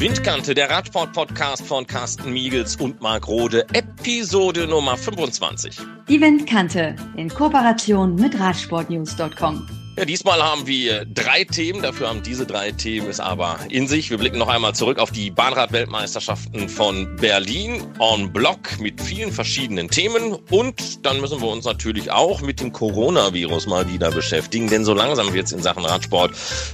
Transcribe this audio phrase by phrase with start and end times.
[0.00, 5.78] Windkante, der Radsport-Podcast von Carsten Miegels und Marc Rode, Episode Nummer 25.
[6.08, 9.79] Die Windkante in Kooperation mit Radsportnews.com.
[10.00, 11.82] Ja, diesmal haben wir drei Themen.
[11.82, 14.08] Dafür haben diese drei Themen es aber in sich.
[14.08, 19.90] Wir blicken noch einmal zurück auf die Bahnrad-Weltmeisterschaften von Berlin on Block mit vielen verschiedenen
[19.90, 20.38] Themen.
[20.50, 24.70] Und dann müssen wir uns natürlich auch mit dem Coronavirus mal wieder beschäftigen.
[24.70, 26.32] Denn so langsam wird es in Sachen Radsport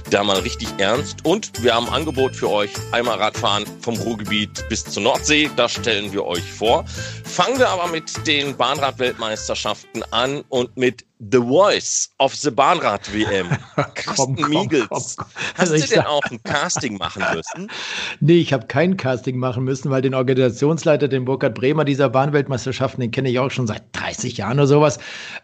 [0.09, 1.25] da mal richtig ernst.
[1.25, 2.71] Und wir haben ein Angebot für euch.
[2.93, 5.49] Einmal Radfahren vom Ruhrgebiet bis zur Nordsee.
[5.57, 6.85] Das stellen wir euch vor.
[7.25, 13.47] Fangen wir aber mit den Bahnrad-Weltmeisterschaften an und mit The Voice of the Bahnrad-WM.
[13.95, 14.87] Carsten komm, Miegels.
[14.87, 15.25] Komm, komm.
[15.55, 17.71] Hast also du denn auch ein Casting machen müssen?
[18.19, 23.01] Nee, ich habe kein Casting machen müssen, weil den Organisationsleiter, den Burkhard Bremer dieser Bahnweltmeisterschaften,
[23.01, 24.99] den kenne ich auch schon seit 30 Jahren oder sowas.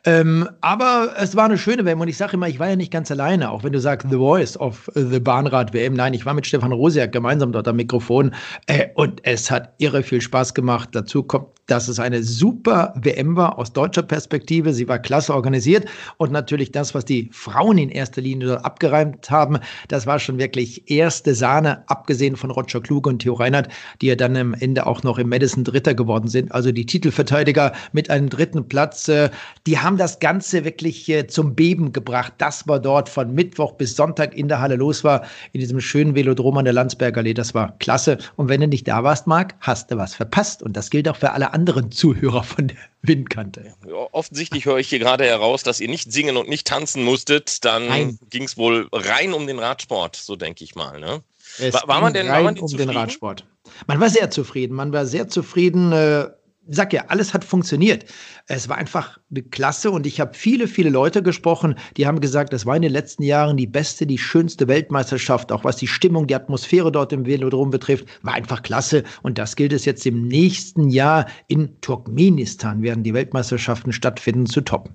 [0.05, 2.91] Ähm, aber es war eine schöne WM und ich sage immer, ich war ja nicht
[2.91, 5.95] ganz alleine, auch wenn du sagst The Voice of the Bahnrad-WM.
[5.95, 8.35] Nein, ich war mit Stefan Rosiak gemeinsam dort am Mikrofon
[8.67, 10.89] äh, und es hat irre viel Spaß gemacht.
[10.91, 14.73] Dazu kommt, dass es eine super WM war aus deutscher Perspektive.
[14.73, 15.89] Sie war klasse organisiert organisiert.
[16.17, 20.37] Und natürlich das, was die Frauen in erster Linie dort abgereimt haben, das war schon
[20.37, 23.69] wirklich erste Sahne, abgesehen von Roger Kluge und Theo Reinhardt,
[24.01, 26.51] die ja dann am Ende auch noch im Madison Dritter geworden sind.
[26.51, 29.29] Also die Titelverteidiger mit einem dritten Platz, äh,
[29.65, 32.33] die haben das Ganze wirklich äh, zum Beben gebracht.
[32.37, 36.15] Das war dort von Mittwoch bis Sonntag in der Halle los war, in diesem schönen
[36.15, 37.33] Velodrom an der Landsberger Allee.
[37.33, 38.17] Das war klasse.
[38.35, 40.63] Und wenn du nicht da warst, Marc, hast du was verpasst.
[40.63, 43.73] Und das gilt auch für alle anderen Zuhörer von der Windkante.
[44.11, 47.65] Offensichtlich höre ich hier gerade heraus, dass ihr nicht singen und nicht tanzen musstet.
[47.65, 50.99] Dann ging es wohl rein um den Radsport, so denke ich mal.
[50.99, 51.21] Ne?
[51.71, 52.89] war, war man denn rein war man um zufrieden?
[52.89, 53.45] den Radsport?
[53.87, 54.75] Man war sehr zufrieden.
[54.75, 55.91] Man war sehr zufrieden.
[55.91, 56.29] Äh,
[56.67, 58.05] sag ja, alles hat funktioniert.
[58.47, 62.51] Es war einfach eine Klasse und ich habe viele, viele Leute gesprochen, die haben gesagt,
[62.51, 66.27] das war in den letzten Jahren die beste, die schönste Weltmeisterschaft, auch was die Stimmung,
[66.27, 69.03] die Atmosphäre dort im Velodrom betrifft, war einfach klasse.
[69.21, 74.59] Und das gilt es jetzt im nächsten Jahr in Turkmenistan, werden die Weltmeisterschaften stattfinden, zu
[74.59, 74.93] toppen.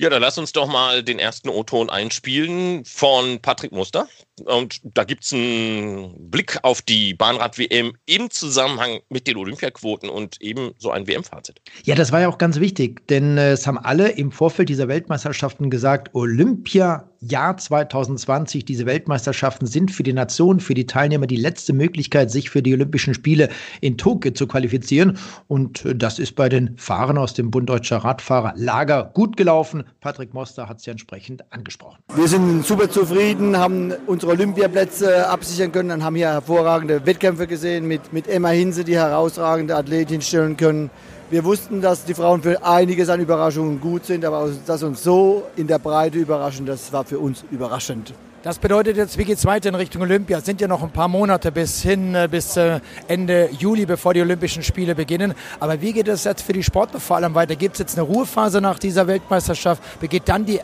[0.00, 4.08] Ja, dann lass uns doch mal den ersten O-Ton einspielen von Patrick Muster.
[4.46, 10.40] Und da gibt es einen Blick auf die Bahnrad-WM im Zusammenhang mit den Olympiaquoten und
[10.40, 11.60] eben so ein WM-Fazit.
[11.84, 14.88] Ja, das war ja auch ganz wichtig, denn äh, es haben alle im Vorfeld dieser
[14.88, 21.36] Weltmeisterschaften gesagt, Olympia Jahr 2020, diese Weltmeisterschaften sind für die Nation, für die Teilnehmer die
[21.36, 23.50] letzte Möglichkeit, sich für die Olympischen Spiele
[23.82, 25.18] in Tokio zu qualifizieren.
[25.46, 29.84] Und äh, das ist bei den Fahrern aus dem Bund Deutscher Radfahrer Lager gut gelaufen.
[30.00, 31.98] Patrick Moster hat es ja entsprechend angesprochen.
[32.14, 37.86] Wir sind super zufrieden, haben unsere Olympiaplätze absichern können und haben hier hervorragende Wettkämpfe gesehen
[37.86, 40.90] mit, mit Emma Hinse, die herausragende Athletin stellen können.
[41.30, 45.44] Wir wussten, dass die Frauen für einiges an Überraschungen gut sind, aber dass uns so
[45.54, 48.12] in der Breite überraschen, das war für uns überraschend.
[48.42, 50.38] Das bedeutet jetzt, wie geht es weiter in Richtung Olympia?
[50.38, 54.12] Es sind ja noch ein paar Monate bis hin, äh, bis äh, Ende Juli, bevor
[54.12, 55.34] die Olympischen Spiele beginnen.
[55.60, 57.54] Aber wie geht es jetzt für die Sportler vor allem weiter?
[57.54, 60.00] Gibt es jetzt eine Ruhephase nach dieser Weltmeisterschaft?
[60.00, 60.58] Begeht dann die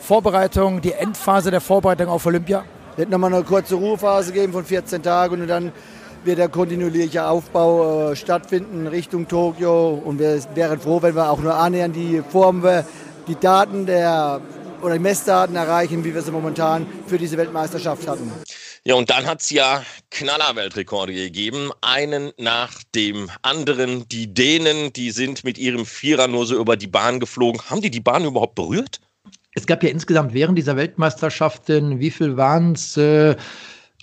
[0.00, 2.64] Vorbereitung, die Endphase der Vorbereitung auf Olympia?
[2.92, 5.70] Es wird nochmal eine kurze Ruhephase geben von 14 Tagen und dann
[6.28, 9.94] wird der kontinuierliche Aufbau äh, stattfinden Richtung Tokio.
[9.94, 12.62] Und wir wären froh, wenn wir auch nur annähernd die Form,
[13.26, 14.40] die Daten der
[14.82, 18.30] oder die Messdaten erreichen, wie wir sie momentan für diese Weltmeisterschaft hatten.
[18.84, 24.06] Ja, und dann hat es ja Knaller-Weltrekorde gegeben, einen nach dem anderen.
[24.08, 27.60] Die Dänen, die sind mit ihrem Vierer nur so über die Bahn geflogen.
[27.70, 29.00] Haben die die Bahn überhaupt berührt?
[29.54, 32.96] Es gab ja insgesamt während dieser Weltmeisterschaften, wie viel waren es?
[32.98, 33.34] Äh,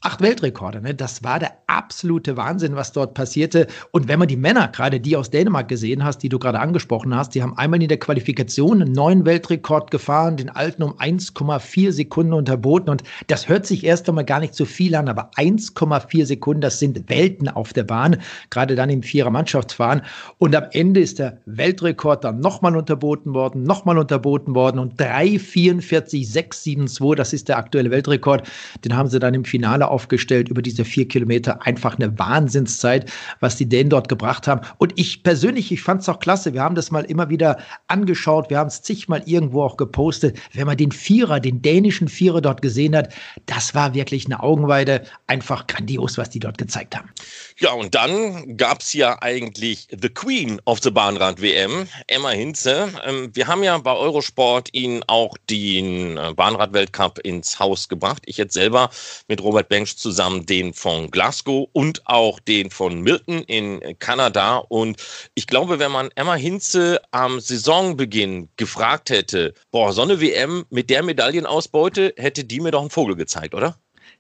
[0.06, 0.82] acht Weltrekorde.
[0.82, 0.94] Ne?
[0.94, 3.66] Das war der absolute Wahnsinn, was dort passierte.
[3.92, 7.16] Und wenn man die Männer, gerade die aus Dänemark gesehen hast, die du gerade angesprochen
[7.16, 11.92] hast, die haben einmal in der Qualifikation einen neuen Weltrekord gefahren, den alten um 1,4
[11.92, 12.92] Sekunden unterboten.
[12.92, 16.78] Und das hört sich erst einmal gar nicht so viel an, aber 1,4 Sekunden, das
[16.78, 18.18] sind Welten auf der Bahn,
[18.52, 20.04] gerade dann im Vierer-Mannschaftsfahren.
[20.38, 27.16] Und am Ende ist der Weltrekord dann nochmal unterboten worden, nochmal unterboten worden und 3,44,672,
[27.16, 28.48] das ist der aktuelle Weltrekord,
[28.84, 31.66] den haben sie dann im Finale aufgestellt über diese vier Kilometer.
[31.66, 33.10] Einfach eine Wahnsinnszeit,
[33.40, 34.60] was die Dänen dort gebracht haben.
[34.78, 36.54] Und ich persönlich, ich fand es auch klasse.
[36.54, 37.58] Wir haben das mal immer wieder
[37.88, 38.50] angeschaut.
[38.50, 40.38] Wir haben es zigmal irgendwo auch gepostet.
[40.52, 43.14] Wenn man den Vierer, den dänischen Vierer dort gesehen hat,
[43.46, 45.04] das war wirklich eine Augenweide.
[45.28, 47.10] Einfach grandios, was die dort gezeigt haben.
[47.58, 52.92] Ja, und dann gab es ja eigentlich The Queen of the Bahnrad-WM, Emma Hinze.
[53.06, 58.24] Ähm, wir haben ja bei Eurosport ihn auch den äh, Bahnrad-Weltcup ins Haus gebracht.
[58.26, 58.90] Ich jetzt selber
[59.30, 64.58] mit Robert Bench zusammen den von Glasgow und auch den von Milton in Kanada.
[64.58, 65.02] Und
[65.34, 70.90] ich glaube, wenn man Emma Hinze am Saisonbeginn gefragt hätte, boah, so eine WM mit
[70.90, 73.78] der Medaillenausbeute, hätte die mir doch einen Vogel gezeigt, oder?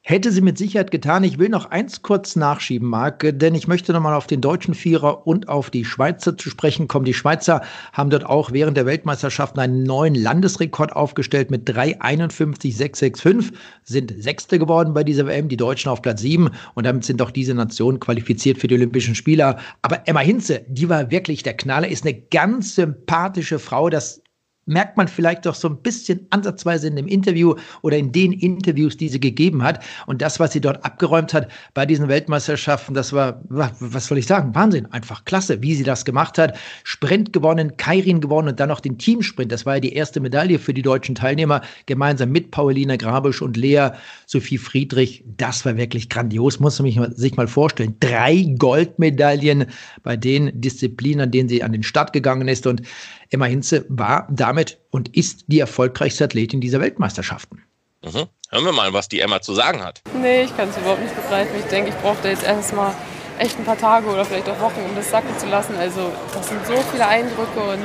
[0.08, 1.24] Hätte sie mit Sicherheit getan.
[1.24, 5.26] Ich will noch eins kurz nachschieben, Marc, denn ich möchte nochmal auf den deutschen Vierer
[5.26, 7.06] und auf die Schweizer zu sprechen kommen.
[7.06, 7.62] Die Schweizer
[7.92, 13.54] haben dort auch während der Weltmeisterschaften einen neuen Landesrekord aufgestellt mit 3,51,665,
[13.84, 17.32] sind Sechste geworden bei dieser WM, die Deutschen auf Platz 7 und damit sind auch
[17.32, 19.58] diese Nationen qualifiziert für die Olympischen Spieler.
[19.82, 24.22] Aber Emma Hinze, die war wirklich der Knaller, ist eine ganz sympathische Frau, das
[24.66, 28.98] merkt man vielleicht doch so ein bisschen ansatzweise in dem Interview oder in den Interviews,
[28.98, 29.84] die sie gegeben hat.
[30.08, 34.26] Und das, was sie dort abgeräumt hat bei diesen Weltmeisterschaften, das war, was soll ich
[34.26, 36.58] sagen, Wahnsinn, einfach klasse, wie sie das gemacht hat.
[36.84, 39.52] Sprint gewonnen, Kairin gewonnen und dann noch den Teamsprint.
[39.52, 43.58] Das war ja die erste Medaille für die deutschen Teilnehmer, gemeinsam mit Paulina Grabisch und
[43.58, 43.90] Lea
[44.26, 45.24] Sophie Friedrich.
[45.38, 47.96] Das war wirklich grandios, muss man sich mal vorstellen.
[48.00, 49.66] Drei Goldmedaillen
[50.02, 52.66] bei den Disziplinen, an denen sie an den Start gegangen ist.
[52.66, 52.82] Und
[53.30, 57.64] Emma Hinze war damit und ist die erfolgreichste Athletin dieser Weltmeisterschaften.
[58.04, 58.28] Mhm.
[58.50, 60.02] Hören wir mal, was die Emma zu sagen hat.
[60.22, 61.52] Nee, ich kann es überhaupt nicht begreifen.
[61.60, 62.94] Ich denke, ich brauchte jetzt erstmal
[63.40, 65.76] echt ein paar Tage oder vielleicht auch Wochen, um das sacken zu lassen.
[65.76, 67.80] Also das sind so viele Eindrücke und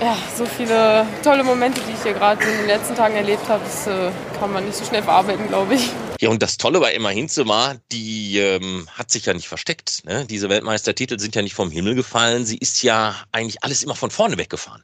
[0.00, 3.62] ja, so viele tolle Momente, die ich hier gerade in den letzten Tagen erlebt habe.
[3.64, 5.90] Das äh, kann man nicht so schnell verarbeiten, glaube ich.
[6.20, 10.02] Ja, und das Tolle bei Emma Hinze war, die ähm, hat sich ja nicht versteckt.
[10.04, 10.24] Ne?
[10.28, 12.44] Diese Weltmeistertitel sind ja nicht vom Himmel gefallen.
[12.44, 14.82] Sie ist ja eigentlich alles immer von vorne weggefahren.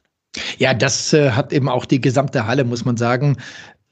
[0.57, 3.37] Ja, das äh, hat eben auch die gesamte Halle, muss man sagen,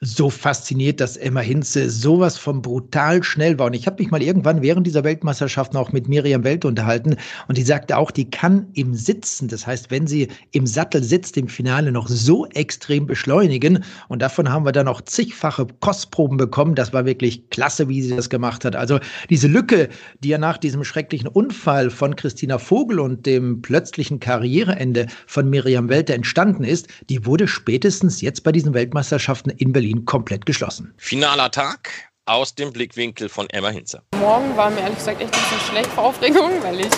[0.01, 3.67] so fasziniert, dass Emma Hinze sowas von brutal schnell war.
[3.67, 7.17] Und ich habe mich mal irgendwann während dieser Weltmeisterschaften auch mit Miriam Welt unterhalten
[7.49, 11.35] und die sagte auch, die kann im Sitzen, das heißt, wenn sie im Sattel sitzt,
[11.35, 13.83] im Finale noch so extrem beschleunigen.
[14.07, 16.75] Und davon haben wir dann auch zigfache Kostproben bekommen.
[16.75, 18.77] Das war wirklich klasse, wie sie das gemacht hat.
[18.77, 18.99] Also
[19.29, 19.89] diese Lücke,
[20.23, 25.89] die ja nach diesem schrecklichen Unfall von Christina Vogel und dem plötzlichen Karriereende von Miriam
[25.89, 30.93] Welte entstanden ist, die wurde spätestens jetzt bei diesen Weltmeisterschaften in Berlin Berlin komplett geschlossen.
[30.97, 31.89] Finaler Tag
[32.25, 34.03] aus dem Blickwinkel von Emma Hinze.
[34.19, 36.91] Morgen war mir ehrlich gesagt echt ein bisschen schlecht vor Aufregung, weil ich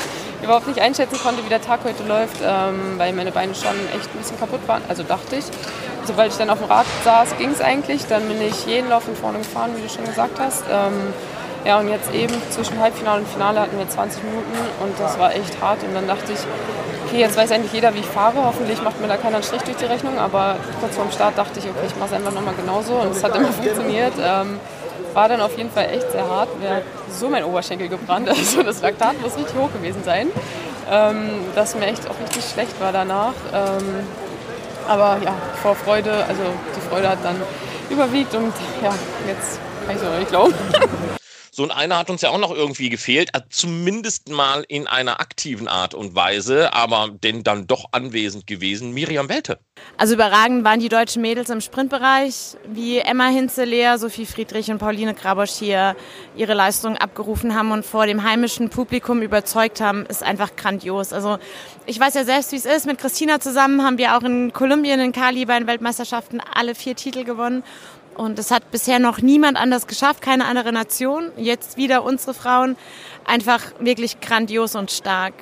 [0.44, 4.14] überhaupt nicht einschätzen konnte, wie der Tag heute läuft, ähm, weil meine Beine schon echt
[4.14, 4.82] ein bisschen kaputt waren.
[4.90, 5.46] Also dachte ich.
[6.04, 8.06] Sobald ich dann auf dem Rad saß, ging es eigentlich.
[8.08, 10.64] Dann bin ich jeden Lauf von vorne gefahren, wie du schon gesagt hast.
[10.70, 11.14] Ähm,
[11.66, 15.34] ja, und jetzt eben zwischen Halbfinale und Finale hatten wir 20 Minuten und das war
[15.36, 15.84] echt hart.
[15.84, 16.40] Und dann dachte ich,
[17.06, 18.44] okay, jetzt weiß eigentlich jeder, wie ich fahre.
[18.44, 20.18] Hoffentlich macht mir da keiner einen Strich durch die Rechnung.
[20.18, 22.94] Aber kurz vorm Start dachte ich, okay, ich mache es einfach nochmal genauso.
[22.94, 24.14] Und es hat immer funktioniert.
[24.20, 24.60] Ähm,
[25.14, 26.50] war dann auf jeden Fall echt sehr hart.
[26.68, 28.28] Hat so mein Oberschenkel gebrannt.
[28.42, 30.30] Also das Laktat muss richtig hoch gewesen sein.
[30.90, 33.34] Ähm, dass mir echt auch richtig schlecht war danach.
[33.54, 34.08] Ähm,
[34.88, 36.42] aber ja, vor Freude, also
[36.76, 37.36] die Freude hat dann
[37.90, 38.94] überwiegt und ja,
[39.28, 40.54] jetzt kann ich es noch nicht glauben.
[41.54, 45.20] So ein einer hat uns ja auch noch irgendwie gefehlt, äh, zumindest mal in einer
[45.20, 49.60] aktiven Art und Weise, aber denn dann doch anwesend gewesen, Miriam Welte.
[49.98, 54.78] Also überragend waren die deutschen Mädels im Sprintbereich, wie Emma Hinze, Lea, Sophie Friedrich und
[54.78, 55.98] Pauline Grabosch hier
[56.38, 61.12] ihre Leistung abgerufen haben und vor dem heimischen Publikum überzeugt haben, ist einfach grandios.
[61.12, 61.38] Also
[61.86, 62.86] ich weiß ja selbst, wie es ist.
[62.86, 66.96] Mit Christina zusammen haben wir auch in Kolumbien in Cali bei den Weltmeisterschaften alle vier
[66.96, 67.64] Titel gewonnen.
[68.16, 71.32] Und es hat bisher noch niemand anders geschafft, keine andere Nation.
[71.38, 72.76] Jetzt wieder unsere Frauen.
[73.26, 75.34] Einfach wirklich grandios und stark.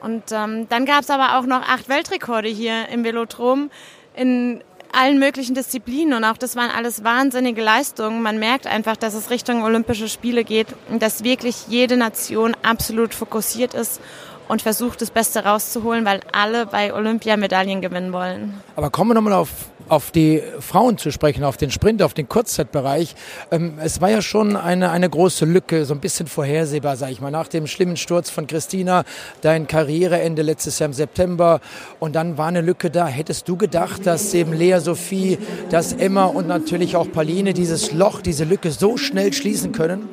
[0.00, 3.70] Und ähm, dann gab es aber auch noch acht Weltrekorde hier im Velodrom
[4.14, 6.12] in allen möglichen Disziplinen.
[6.14, 8.22] Und auch das waren alles wahnsinnige Leistungen.
[8.22, 13.14] Man merkt einfach, dass es Richtung Olympische Spiele geht und dass wirklich jede Nation absolut
[13.14, 14.00] fokussiert ist
[14.48, 18.60] und versucht, das Beste rauszuholen, weil alle bei Olympia Medaillen gewinnen wollen.
[18.76, 19.50] Aber kommen wir nochmal auf
[19.88, 23.14] auf die Frauen zu sprechen, auf den Sprint, auf den Kurzzeitbereich.
[23.50, 27.20] Ähm, es war ja schon eine, eine große Lücke, so ein bisschen vorhersehbar, sage ich
[27.20, 29.04] mal, nach dem schlimmen Sturz von Christina,
[29.42, 31.60] dein Karriereende letztes Jahr im September
[32.00, 33.06] und dann war eine Lücke da.
[33.06, 35.38] Hättest du gedacht, dass eben Lea Sophie,
[35.70, 40.08] dass Emma und natürlich auch Pauline dieses Loch, diese Lücke so schnell schließen können?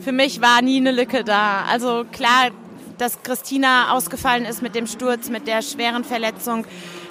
[0.00, 1.64] Für mich war nie eine Lücke da.
[1.70, 2.50] Also klar,
[2.98, 6.66] dass Christina ausgefallen ist mit dem Sturz, mit der schweren Verletzung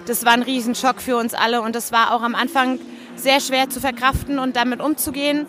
[0.05, 2.79] das war ein Riesenschock für uns alle und das war auch am Anfang
[3.15, 5.47] sehr schwer zu verkraften und damit umzugehen.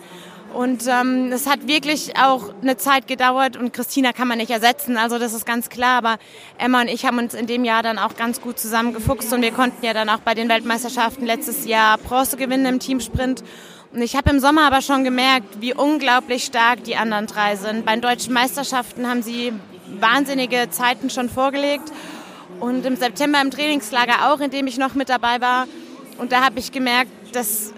[0.53, 4.95] Und ähm, es hat wirklich auch eine Zeit gedauert und Christina kann man nicht ersetzen,
[4.95, 5.97] also das ist ganz klar.
[5.97, 6.17] Aber
[6.57, 9.51] Emma und ich haben uns in dem Jahr dann auch ganz gut zusammengefuchst und wir
[9.51, 13.43] konnten ja dann auch bei den Weltmeisterschaften letztes Jahr Bronze gewinnen im Teamsprint.
[13.91, 17.85] Und ich habe im Sommer aber schon gemerkt, wie unglaublich stark die anderen drei sind.
[17.85, 19.51] Bei den deutschen Meisterschaften haben sie
[20.01, 21.91] wahnsinnige Zeiten schon vorgelegt.
[22.59, 25.67] Und im September im Trainingslager auch, in dem ich noch mit dabei war.
[26.17, 27.73] Und da habe ich gemerkt, das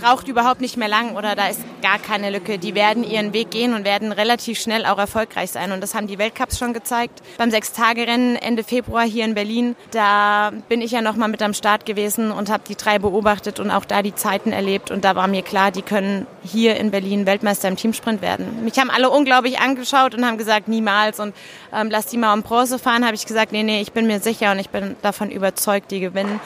[0.00, 2.58] braucht überhaupt nicht mehr lang oder da ist gar keine Lücke.
[2.58, 5.72] Die werden ihren Weg gehen und werden relativ schnell auch erfolgreich sein.
[5.72, 7.20] Und das haben die Weltcups schon gezeigt.
[7.38, 11.54] Beim Sechstagerennen Ende Februar hier in Berlin, da bin ich ja noch mal mit am
[11.54, 14.90] Start gewesen und habe die drei beobachtet und auch da die Zeiten erlebt.
[14.90, 18.64] Und da war mir klar, die können hier in Berlin Weltmeister im Teamsprint werden.
[18.64, 21.34] Mich haben alle unglaublich angeschaut und haben gesagt, niemals und
[21.72, 23.04] ähm, lass die mal um Bronze fahren.
[23.04, 26.00] Habe ich gesagt, nee, nee, ich bin mir sicher und ich bin davon überzeugt, die
[26.00, 26.40] gewinnen.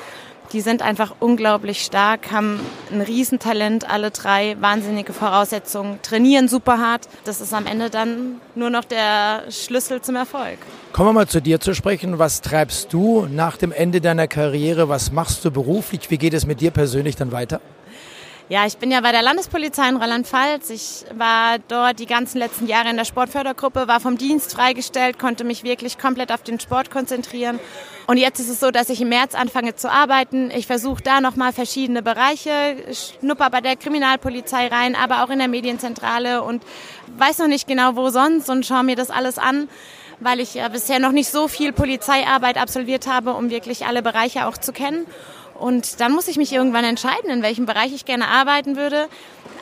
[0.52, 2.60] Die sind einfach unglaublich stark, haben
[2.92, 7.08] ein Riesentalent, alle drei, wahnsinnige Voraussetzungen, trainieren super hart.
[7.24, 10.58] Das ist am Ende dann nur noch der Schlüssel zum Erfolg.
[10.92, 12.18] Kommen wir mal zu dir zu sprechen.
[12.18, 14.88] Was treibst du nach dem Ende deiner Karriere?
[14.88, 16.10] Was machst du beruflich?
[16.10, 17.60] Wie geht es mit dir persönlich dann weiter?
[18.50, 20.68] Ja, ich bin ja bei der Landespolizei in Rheinland-Pfalz.
[20.68, 25.44] Ich war dort die ganzen letzten Jahre in der Sportfördergruppe, war vom Dienst freigestellt, konnte
[25.44, 27.58] mich wirklich komplett auf den Sport konzentrieren.
[28.06, 30.50] Und jetzt ist es so, dass ich im März anfange zu arbeiten.
[30.50, 35.48] Ich versuche da nochmal verschiedene Bereiche, schnupper bei der Kriminalpolizei rein, aber auch in der
[35.48, 36.62] Medienzentrale und
[37.16, 39.68] weiß noch nicht genau wo sonst und schaue mir das alles an
[40.20, 44.46] weil ich ja bisher noch nicht so viel Polizeiarbeit absolviert habe, um wirklich alle Bereiche
[44.46, 45.06] auch zu kennen.
[45.58, 49.08] Und dann muss ich mich irgendwann entscheiden, in welchem Bereich ich gerne arbeiten würde.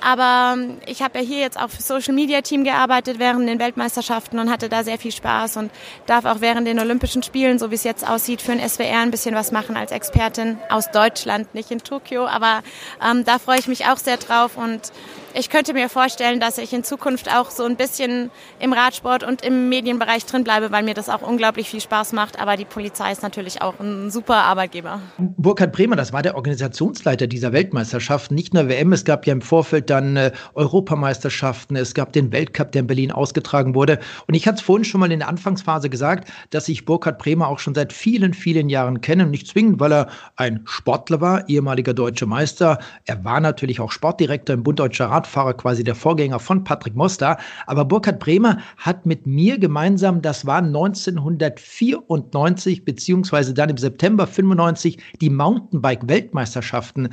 [0.04, 0.56] Aber
[0.86, 4.50] ich habe ja hier jetzt auch für Social Media Team gearbeitet während den Weltmeisterschaften und
[4.50, 5.70] hatte da sehr viel Spaß und
[6.06, 9.10] darf auch während den Olympischen Spielen, so wie es jetzt aussieht, für den SWR ein
[9.10, 12.26] bisschen was machen als Expertin aus Deutschland, nicht in Tokio.
[12.26, 12.62] Aber
[13.04, 14.92] ähm, da freue ich mich auch sehr drauf und
[15.34, 19.44] ich könnte mir vorstellen, dass ich in Zukunft auch so ein bisschen im Radsport und
[19.44, 22.40] im Medienbereich drin bleibe, weil mir das auch unglaublich viel Spaß macht.
[22.40, 25.00] Aber die Polizei ist natürlich auch ein super Arbeitgeber.
[25.18, 28.30] Burkhard Bremer, das war der Organisationsleiter dieser Weltmeisterschaft.
[28.30, 32.72] Nicht nur WM, es gab ja im Vorfeld dann äh, Europameisterschaften, es gab den Weltcup,
[32.72, 33.98] der in Berlin ausgetragen wurde.
[34.26, 37.48] Und ich hatte es vorhin schon mal in der Anfangsphase gesagt, dass ich Burkhard Bremer
[37.48, 39.26] auch schon seit vielen, vielen Jahren kenne.
[39.26, 42.78] Nicht zwingend, weil er ein Sportler war, ehemaliger deutscher Meister.
[43.06, 46.96] Er war natürlich auch Sportdirektor im Bund Deutscher Rat Radfahrer, quasi der Vorgänger von Patrick
[46.96, 47.38] Moster.
[47.66, 54.98] Aber Burkhard Bremer hat mit mir gemeinsam, das war 1994, beziehungsweise dann im September 95,
[55.20, 57.10] die Mountainbike-Weltmeisterschaften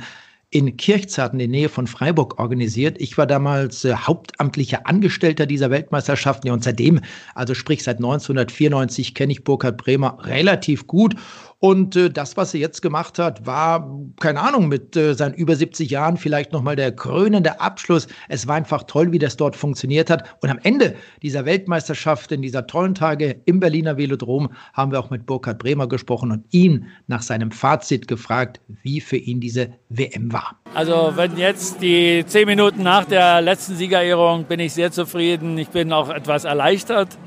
[0.52, 3.00] in Kirchzarten in der Nähe von Freiburg organisiert.
[3.00, 7.00] Ich war damals äh, hauptamtlicher Angestellter dieser Weltmeisterschaften ja, und seitdem,
[7.36, 11.14] also sprich seit 1994, kenne ich Burkhard Bremer relativ gut
[11.60, 15.54] und äh, das, was er jetzt gemacht hat, war, keine Ahnung, mit äh, seinen über
[15.54, 18.08] 70 Jahren vielleicht nochmal der krönende Abschluss.
[18.28, 20.24] Es war einfach toll, wie das dort funktioniert hat.
[20.40, 25.10] Und am Ende dieser Weltmeisterschaft, in dieser tollen Tage im Berliner Velodrom, haben wir auch
[25.10, 30.32] mit Burkhard Bremer gesprochen und ihn nach seinem Fazit gefragt, wie für ihn diese WM
[30.32, 30.56] war.
[30.72, 35.58] Also wenn jetzt die zehn Minuten nach der letzten Siegerehrung bin ich sehr zufrieden.
[35.58, 37.18] Ich bin auch etwas erleichtert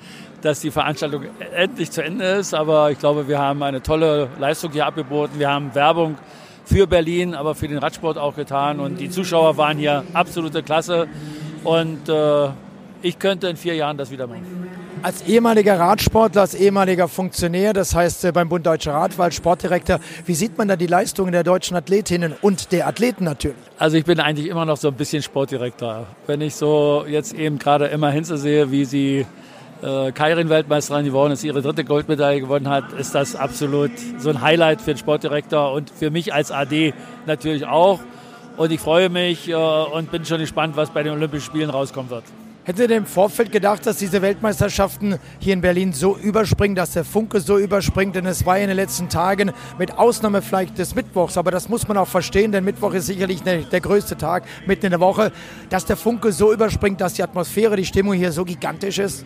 [0.44, 1.24] dass die Veranstaltung
[1.56, 2.54] endlich zu Ende ist.
[2.54, 5.40] Aber ich glaube, wir haben eine tolle Leistung hier abgeboten.
[5.40, 6.18] Wir haben Werbung
[6.66, 8.80] für Berlin, aber für den Radsport auch getan.
[8.80, 11.08] Und die Zuschauer waren hier absolute Klasse.
[11.64, 12.50] Und äh,
[13.02, 14.70] ich könnte in vier Jahren das wieder machen.
[15.02, 20.00] Als ehemaliger Radsportler, als ehemaliger Funktionär, das heißt äh, beim Bund Deutscher Rad, als Sportdirektor,
[20.26, 23.58] wie sieht man da die Leistungen der deutschen Athletinnen und der Athleten natürlich?
[23.78, 26.08] Also ich bin eigentlich immer noch so ein bisschen Sportdirektor.
[26.28, 29.26] Wenn ich so jetzt eben gerade immer hinsehe, wie sie
[29.84, 34.82] äh, Kairin-Weltmeisterin geworden ist, ihre dritte Goldmedaille gewonnen hat, ist das absolut so ein Highlight
[34.82, 36.94] für den Sportdirektor und für mich als AD
[37.26, 38.00] natürlich auch.
[38.56, 42.10] Und ich freue mich äh, und bin schon gespannt, was bei den Olympischen Spielen rauskommen
[42.10, 42.24] wird.
[42.66, 46.92] Hätten Sie denn im Vorfeld gedacht, dass diese Weltmeisterschaften hier in Berlin so überspringen, dass
[46.92, 48.16] der Funke so überspringt?
[48.16, 51.90] Denn es war in den letzten Tagen, mit Ausnahme vielleicht des Mittwochs, aber das muss
[51.90, 55.34] man auch verstehen, denn Mittwoch ist sicherlich der größte Tag mitten in der Woche,
[55.70, 59.26] dass der Funke so überspringt, dass die Atmosphäre, die Stimmung hier so gigantisch ist?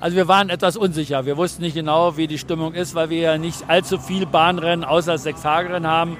[0.00, 1.26] Also wir waren etwas unsicher.
[1.26, 4.82] Wir wussten nicht genau, wie die Stimmung ist, weil wir ja nicht allzu viel Bahnrennen
[4.82, 6.16] außer sechs Tagerennen haben.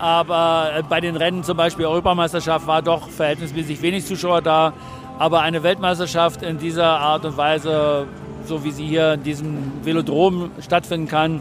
[0.00, 4.72] Aber äh, bei den Rennen, zum Beispiel Europameisterschaft, war doch verhältnismäßig wenig Zuschauer da.
[5.16, 8.08] Aber eine Weltmeisterschaft in dieser Art und Weise,
[8.46, 11.40] so wie sie hier in diesem Velodrom stattfinden kann,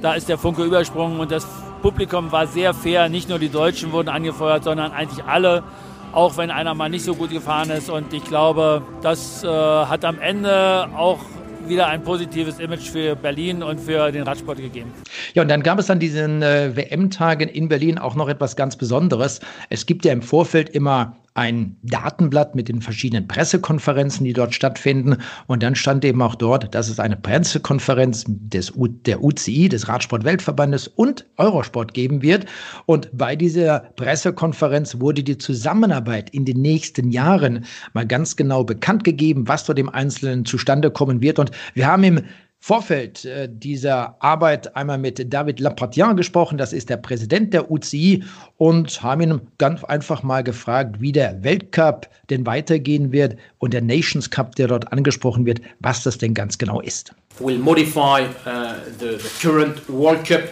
[0.00, 1.46] da ist der Funke übersprungen und das
[1.82, 3.10] Publikum war sehr fair.
[3.10, 5.64] Nicht nur die Deutschen wurden angefeuert, sondern eigentlich alle
[6.12, 7.90] auch wenn einer mal nicht so gut gefahren ist.
[7.90, 11.18] Und ich glaube, das äh, hat am Ende auch
[11.66, 14.92] wieder ein positives Image für Berlin und für den Radsport gegeben.
[15.34, 18.76] Ja, und dann gab es an diesen äh, WM-Tagen in Berlin auch noch etwas ganz
[18.76, 19.40] Besonderes.
[19.68, 25.16] Es gibt ja im Vorfeld immer ein Datenblatt mit den verschiedenen Pressekonferenzen, die dort stattfinden.
[25.46, 29.88] Und dann stand eben auch dort, dass es eine Pressekonferenz des U der UCI, des
[29.88, 32.46] Radsport-Weltverbandes und Eurosport geben wird.
[32.86, 39.04] Und bei dieser Pressekonferenz wurde die Zusammenarbeit in den nächsten Jahren mal ganz genau bekannt
[39.04, 41.38] gegeben, was dort im Einzelnen zustande kommen wird.
[41.38, 42.20] Und wir haben im
[42.62, 48.22] Vorfeld äh, dieser Arbeit einmal mit David Lapartien gesprochen, das ist der Präsident der UCI,
[48.58, 53.80] und haben ihn ganz einfach mal gefragt, wie der Weltcup denn weitergehen wird und der
[53.80, 57.14] Nations Cup, der dort angesprochen wird, was das denn ganz genau ist.
[57.40, 60.42] We'll modify uh, the, the, current World Cup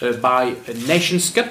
[0.00, 1.50] uh, by a Nations Cup.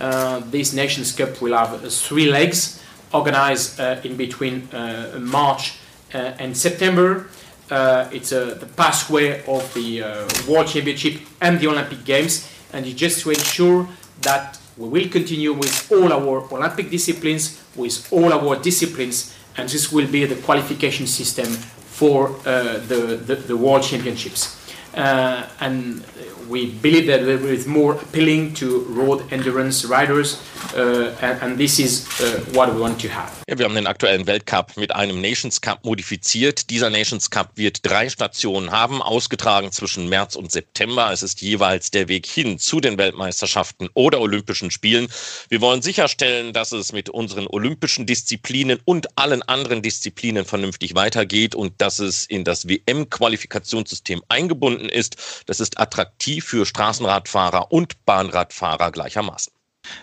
[0.00, 2.80] Uh, this Nations Cup will have uh, three legs
[3.12, 5.74] organized uh, in between uh, March
[6.12, 7.26] and September.
[7.70, 12.86] Uh, it's uh, the pathway of the uh, World Championship and the Olympic Games, and
[12.86, 13.86] it's just to ensure
[14.22, 19.92] that we will continue with all our Olympic disciplines, with all our disciplines, and this
[19.92, 24.57] will be the qualification system for uh, the, the, the, World Championships.
[24.98, 26.02] Uh, and
[26.48, 30.42] we believe that it is more appealing to road endurance riders,
[30.74, 33.30] uh, and, and, this is uh, what we want to have.
[33.48, 36.68] Ja, wir haben den aktuellen Weltcup mit einem Nations Cup modifiziert.
[36.70, 41.12] Dieser Nations Cup wird drei Stationen haben, ausgetragen zwischen März und September.
[41.12, 45.08] Es ist jeweils der Weg hin zu den Weltmeisterschaften oder Olympischen Spielen.
[45.48, 51.54] Wir wollen sicherstellen, dass es mit unseren olympischen Disziplinen und allen anderen Disziplinen vernünftig weitergeht
[51.54, 55.44] und dass es in das WM-Qualifikationssystem eingebunden ist.
[55.46, 59.52] Das ist attraktiv für Straßenradfahrer und Bahnradfahrer gleichermaßen.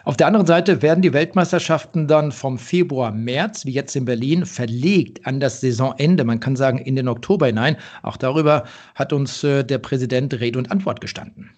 [0.03, 4.45] Auf der anderen Seite werden die Weltmeisterschaften dann vom Februar, März, wie jetzt in Berlin,
[4.45, 6.23] verlegt an das Saisonende.
[6.23, 7.77] Man kann sagen, in den Oktober hinein.
[8.01, 8.65] Auch darüber
[8.95, 11.51] hat uns äh, der Präsident Rede und Antwort gestanden.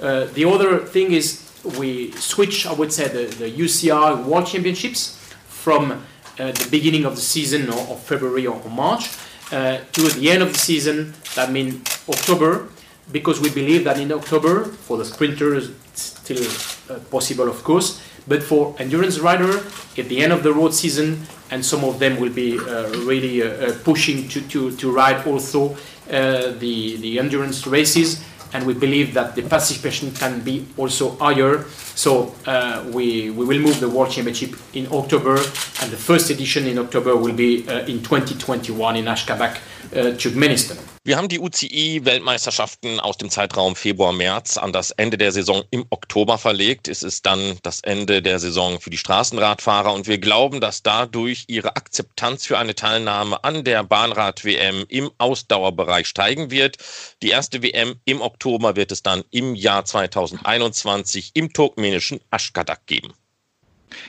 [0.00, 1.44] Uh, the other thing is
[1.78, 5.96] we switch, I would say, the, the UCI World Championships from uh,
[6.36, 9.10] the beginning of the season or February or March
[9.52, 11.74] uh, to the end of the season, that means
[12.08, 12.68] October,
[13.10, 16.42] because we believe that in October, for the sprinters, it's still
[16.90, 18.00] uh, possible, of course.
[18.26, 19.58] But for endurance rider,
[19.98, 23.42] at the end of the road season, and some of them will be uh, really
[23.42, 25.76] uh, pushing to, to, to ride also
[26.08, 31.64] the, the endurance races and we believe that the participation can be also higher.
[31.94, 36.66] So uh, we, we will move the World Championship in October, and the first edition
[36.66, 40.91] in October will be uh, in 2021 in Ashgabat, uh, Turkmenistan.
[41.04, 46.38] Wir haben die UCI-Weltmeisterschaften aus dem Zeitraum Februar-März an das Ende der Saison im Oktober
[46.38, 46.86] verlegt.
[46.86, 51.46] Es ist dann das Ende der Saison für die Straßenradfahrer und wir glauben, dass dadurch
[51.48, 56.76] ihre Akzeptanz für eine Teilnahme an der Bahnrad-WM im Ausdauerbereich steigen wird.
[57.20, 63.12] Die erste WM im Oktober wird es dann im Jahr 2021 im turkmenischen Aschgadak geben.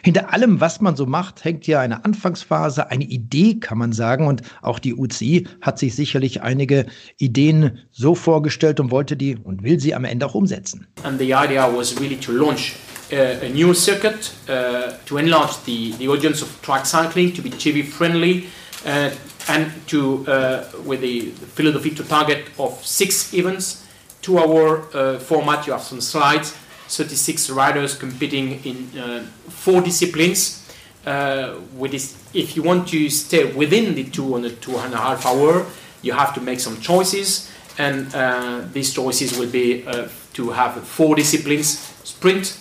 [0.04, 4.28] Hinter allem, was man so macht, hängt ja eine Anfangsphase, eine Idee, kann man sagen.
[4.28, 6.86] Und auch die UCI hat sich sicherlich einige
[7.18, 10.88] Ideen so vorgestellt und wollte die und will sie am Ende auch umsetzen.
[11.04, 12.74] And the idea was really to launch
[13.12, 17.50] uh, a new circuit uh, to enlarge the, the audience of track cycling, to be
[17.50, 18.46] TV friendly.
[18.86, 19.10] Uh,
[19.48, 23.86] and to, uh, with the philosophy to target of six events,
[24.22, 26.56] two hour uh, format, you have some slides,
[26.96, 30.60] 36 riders competing in uh, four disciplines.
[31.06, 31.56] Uh,
[31.90, 35.26] this, if you want to stay within the two and the two and a half
[35.26, 35.66] hour,
[36.02, 40.82] you have to make some choices, and uh, these choices will be uh, to have
[40.88, 42.58] four disciplines: sprint,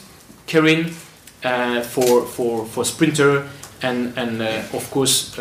[0.46, 0.92] carrying
[1.44, 3.48] uh, for for for sprinter,
[3.82, 5.38] and and uh, of course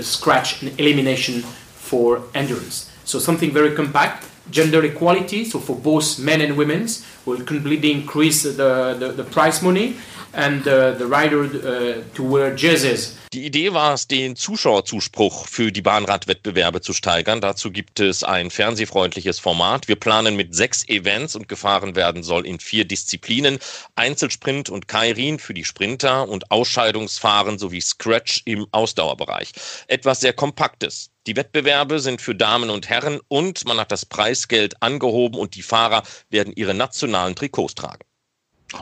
[0.00, 2.90] scratch and elimination for endurance.
[3.04, 6.88] So something very compact gender equality, so for both men and women,
[7.24, 9.96] will completely increase the, the, the prize money
[10.32, 13.16] and uh, the rider uh, to wear jerseys.
[13.32, 17.40] Die Idee war es, den Zuschauerzuspruch für die Bahnradwettbewerbe zu steigern.
[17.40, 19.88] Dazu gibt es ein fernsehfreundliches Format.
[19.88, 23.58] Wir planen mit sechs Events und gefahren werden soll in vier Disziplinen.
[23.96, 29.52] Einzelsprint und Kairin für die Sprinter und Ausscheidungsfahren sowie Scratch im Ausdauerbereich.
[29.86, 31.08] Etwas sehr Kompaktes.
[31.26, 35.62] Die Wettbewerbe sind für Damen und Herren und man hat das Preisgeld angehoben und die
[35.62, 38.02] Fahrer werden ihre nationalen Trikots tragen.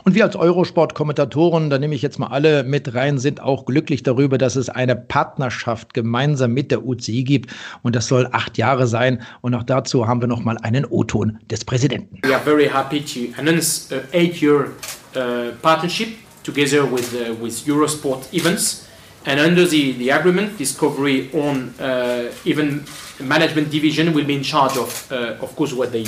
[0.03, 4.03] Und wir als Eurosport-Kommentatoren, da nehme ich jetzt mal alle mit rein, sind auch glücklich
[4.03, 7.51] darüber, dass es eine Partnerschaft gemeinsam mit der UCI gibt.
[7.83, 9.21] Und das soll acht Jahre sein.
[9.41, 12.19] Und auch dazu haben wir noch mal einen O-Ton des Präsidenten.
[12.23, 14.67] We are very happy to announce a eight-year
[15.15, 16.09] uh, partnership
[16.43, 18.87] together with, uh, with Eurosport events.
[19.25, 22.85] And under the, the agreement, Discovery on uh, even
[23.19, 26.05] management division will be in charge of, uh, of course, what they,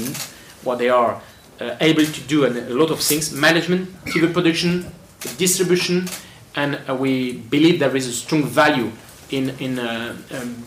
[0.63, 1.21] what they are
[1.63, 4.85] uh, able to do a lot of things management, TV production,
[5.37, 6.07] distribution,
[6.55, 8.91] and uh, we believe there is a strong value
[9.31, 10.63] in, in uh, um,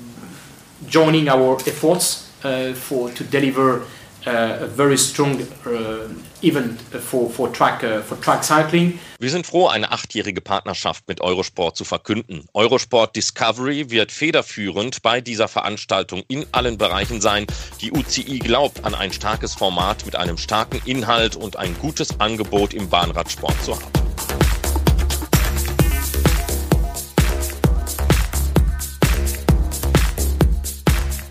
[0.88, 3.84] joining our efforts uh, for to deliver
[4.26, 6.08] very strong uh,
[6.42, 8.98] event for, for, track, uh, for track cycling.
[9.18, 12.46] Wir sind froh, eine achtjährige Partnerschaft mit Eurosport zu verkünden.
[12.52, 17.46] Eurosport Discovery wird federführend bei dieser Veranstaltung in allen Bereichen sein.
[17.80, 22.74] Die UCI glaubt an ein starkes Format mit einem starken Inhalt und ein gutes Angebot
[22.74, 23.96] im Bahnradsport zu haben.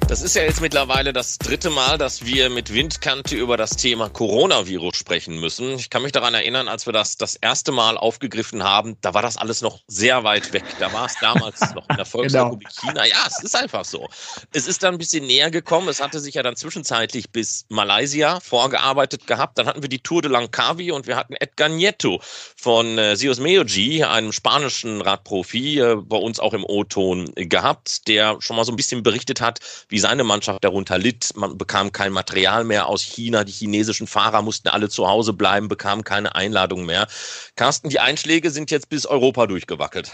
[0.07, 4.07] Das ist ja jetzt mittlerweile das dritte Mal, dass wir mit Windkante über das Thema
[4.07, 5.71] Coronavirus sprechen müssen.
[5.71, 9.23] Ich kann mich daran erinnern, als wir das das erste Mal aufgegriffen haben, da war
[9.23, 10.63] das alles noch sehr weit weg.
[10.79, 12.91] Da war es damals noch in der Volksrepublik genau.
[12.91, 13.05] China.
[13.07, 14.07] Ja, es ist einfach so.
[14.53, 15.87] Es ist dann ein bisschen näher gekommen.
[15.89, 19.57] Es hatte sich ja dann zwischenzeitlich bis Malaysia vorgearbeitet gehabt.
[19.57, 22.21] Dann hatten wir die Tour de Langkawi und wir hatten Edgar Nieto
[22.55, 28.37] von äh, Sios Meoji, einem spanischen Radprofi, äh, bei uns auch im O-Ton gehabt, der
[28.39, 29.59] schon mal so ein bisschen berichtet hat,
[29.95, 31.29] wie seine Mannschaft darunter litt.
[31.37, 33.45] Man bekam kein Material mehr aus China.
[33.45, 37.07] Die chinesischen Fahrer mussten alle zu Hause bleiben, bekamen keine Einladung mehr.
[37.55, 40.11] Carsten, die Einschläge sind jetzt bis Europa durchgewackelt.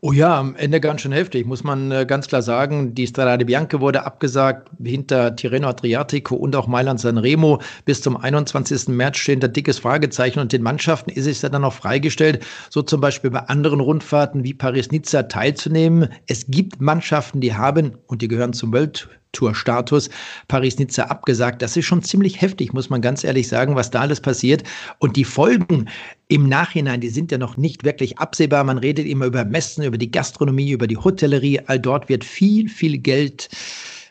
[0.00, 2.94] Oh ja, am Ende ganz schön heftig, muss man äh, ganz klar sagen.
[2.94, 7.60] Die Strada Bianca wurde abgesagt, hinter Tirreno Adriatico und auch Mailand Sanremo.
[7.84, 8.88] Bis zum 21.
[8.88, 12.80] März stehen da dickes Fragezeichen und den Mannschaften ist es ja dann noch freigestellt, so
[12.80, 16.08] zum Beispiel bei anderen Rundfahrten wie Paris-Nizza teilzunehmen.
[16.28, 20.10] Es gibt Mannschaften, die haben, und die gehören zum Welt Tour-Status
[20.48, 21.62] Paris-Nizza abgesagt.
[21.62, 24.64] Das ist schon ziemlich heftig, muss man ganz ehrlich sagen, was da alles passiert.
[24.98, 25.88] Und die Folgen
[26.28, 28.64] im Nachhinein, die sind ja noch nicht wirklich absehbar.
[28.64, 31.60] Man redet immer über Messen, über die Gastronomie, über die Hotellerie.
[31.66, 33.48] All dort wird viel, viel Geld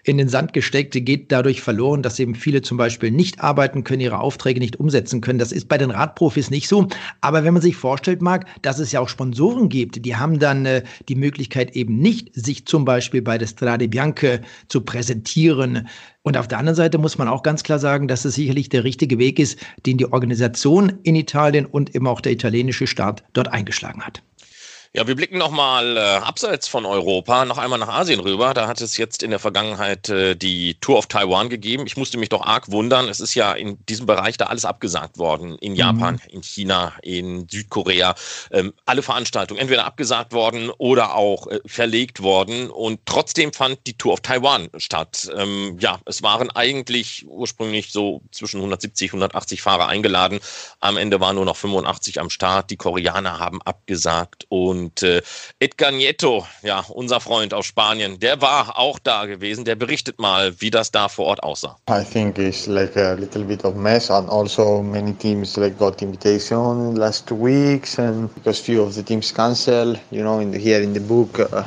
[0.07, 4.01] in den Sand gesteckt, geht dadurch verloren, dass eben viele zum Beispiel nicht arbeiten können,
[4.01, 5.39] ihre Aufträge nicht umsetzen können.
[5.39, 6.87] Das ist bei den Radprofis nicht so.
[7.21, 10.65] Aber wenn man sich vorstellt mag, dass es ja auch Sponsoren gibt, die haben dann
[10.65, 15.87] äh, die Möglichkeit eben nicht, sich zum Beispiel bei der Strade Bianche zu präsentieren.
[16.23, 18.83] Und auf der anderen Seite muss man auch ganz klar sagen, dass es sicherlich der
[18.83, 23.51] richtige Weg ist, den die Organisation in Italien und eben auch der italienische Staat dort
[23.51, 24.23] eingeschlagen hat.
[24.93, 28.53] Ja, wir blicken nochmal äh, abseits von Europa noch einmal nach Asien rüber.
[28.53, 31.85] Da hat es jetzt in der Vergangenheit äh, die Tour of Taiwan gegeben.
[31.85, 33.09] Ich musste mich doch arg wundern.
[33.09, 35.57] Es ist ja in diesem Bereich da alles abgesagt worden.
[35.59, 36.35] In Japan, mhm.
[36.35, 38.15] in China, in Südkorea.
[38.51, 42.69] Ähm, alle Veranstaltungen entweder abgesagt worden oder auch äh, verlegt worden.
[42.69, 45.29] Und trotzdem fand die Tour of Taiwan statt.
[45.35, 50.39] Ähm, ja, es waren eigentlich ursprünglich so zwischen 170, 180 Fahrer eingeladen.
[50.79, 52.69] Am Ende waren nur noch 85 am Start.
[52.69, 55.21] Die Koreaner haben abgesagt und und äh,
[55.59, 59.65] Edgar Nieto, ja, unser Freund aus Spanien, der war auch da gewesen.
[59.65, 61.77] Der berichtet mal, wie das da vor Ort aussah.
[61.89, 66.01] I think it's like a little bit of mess and also many teams like got
[66.01, 70.57] invitation last two weeks and because few of the teams cancel, you know, in the,
[70.57, 71.63] here in the book uh,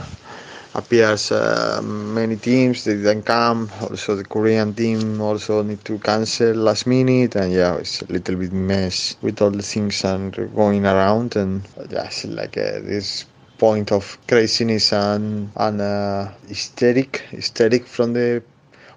[0.74, 3.70] appears uh, many teams they didn't come.
[3.80, 7.37] Also the korean team also need to cancel last minute.
[7.37, 11.37] And yeah it's a little bit mess with all the things and going around.
[11.37, 13.26] And just like uh, this
[13.59, 18.42] point of craziness and and uh, hysteric hysteric from the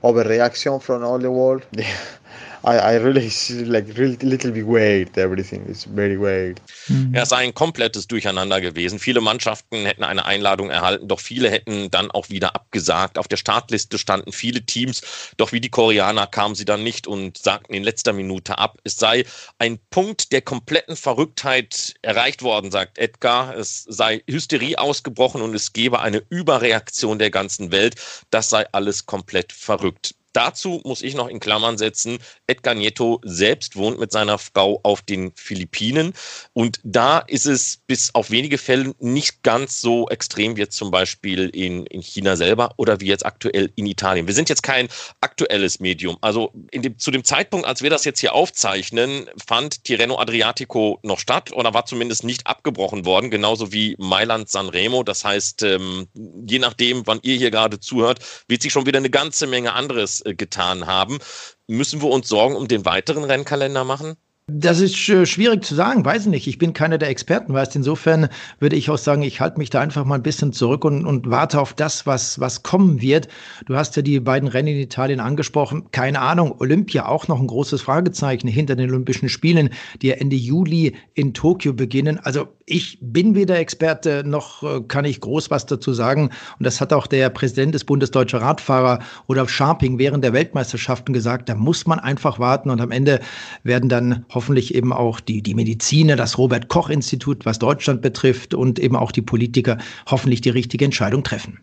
[0.03, 1.65] overreaction from all the world
[2.65, 3.29] I, I really
[3.65, 5.17] like really little bit weird.
[5.17, 6.61] Everything is very weird.
[6.87, 7.13] Mhm.
[7.13, 8.99] Ja, es sei ein komplettes Durcheinander gewesen.
[8.99, 13.17] Viele Mannschaften hätten eine Einladung erhalten, doch viele hätten dann auch wieder abgesagt.
[13.17, 15.01] Auf der Startliste standen viele Teams,
[15.37, 18.77] doch wie die Koreaner kamen sie dann nicht und sagten in letzter Minute ab.
[18.83, 19.25] Es sei
[19.59, 23.57] ein Punkt der kompletten Verrücktheit erreicht worden, sagt Edgar.
[23.57, 27.95] Es sei Hysterie ausgebrochen und es gebe eine Überreaktion der ganzen Welt.
[28.29, 30.15] Das sei alles komplett verrückt.
[30.33, 32.17] Dazu muss ich noch in Klammern setzen,
[32.47, 36.13] Edgar Nieto selbst wohnt mit seiner Frau auf den Philippinen
[36.53, 40.91] und da ist es bis auf wenige Fälle nicht ganz so extrem wie jetzt zum
[40.91, 44.27] Beispiel in, in China selber oder wie jetzt aktuell in Italien.
[44.27, 44.87] Wir sind jetzt kein
[45.21, 46.17] aktuelles Medium.
[46.21, 51.19] Also dem, zu dem Zeitpunkt, als wir das jetzt hier aufzeichnen, fand Tirreno Adriatico noch
[51.19, 55.03] statt oder war zumindest nicht abgebrochen worden, genauso wie Mailand Sanremo.
[55.03, 56.07] Das heißt, ähm,
[56.47, 60.22] je nachdem, wann ihr hier gerade zuhört, wird sich schon wieder eine ganze Menge anderes
[60.25, 61.19] getan haben.
[61.67, 64.15] Müssen wir uns Sorgen um den weiteren Rennkalender machen?
[64.47, 66.47] Das ist schwierig zu sagen, weiß nicht.
[66.47, 67.77] Ich bin keiner der Experten, weißt.
[67.77, 68.27] Insofern
[68.59, 71.29] würde ich auch sagen, ich halte mich da einfach mal ein bisschen zurück und, und
[71.29, 73.29] warte auf das, was, was kommen wird.
[73.67, 75.91] Du hast ja die beiden Rennen in Italien angesprochen.
[75.91, 79.69] Keine Ahnung, Olympia auch noch ein großes Fragezeichen hinter den Olympischen Spielen,
[80.01, 82.19] die ja Ende Juli in Tokio beginnen.
[82.19, 86.31] Also ich bin weder Experte noch äh, kann ich groß was dazu sagen.
[86.59, 91.13] Und das hat auch der Präsident des Bundes Deutscher Radfahrer Rudolf Scharping während der Weltmeisterschaften
[91.13, 91.49] gesagt.
[91.49, 93.21] Da muss man einfach warten und am Ende
[93.63, 98.53] werden dann hoffentlich eben auch die, die Mediziner, das Robert Koch Institut, was Deutschland betrifft
[98.53, 101.59] und eben auch die Politiker hoffentlich die richtige Entscheidung treffen.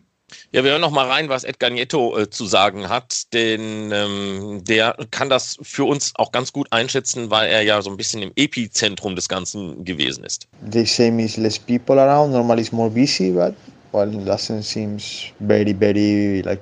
[0.51, 4.63] Ja, wir hören noch mal rein, was Edgar Nieto äh, zu sagen hat, denn ähm,
[4.63, 8.21] der kann das für uns auch ganz gut einschätzen, weil er ja so ein bisschen
[8.21, 10.47] im Epizentrum des Ganzen gewesen ist.
[10.69, 13.53] They say is less people around, normally it's more busy, but
[13.91, 14.97] well, it doesn't seem
[15.39, 16.61] very, very like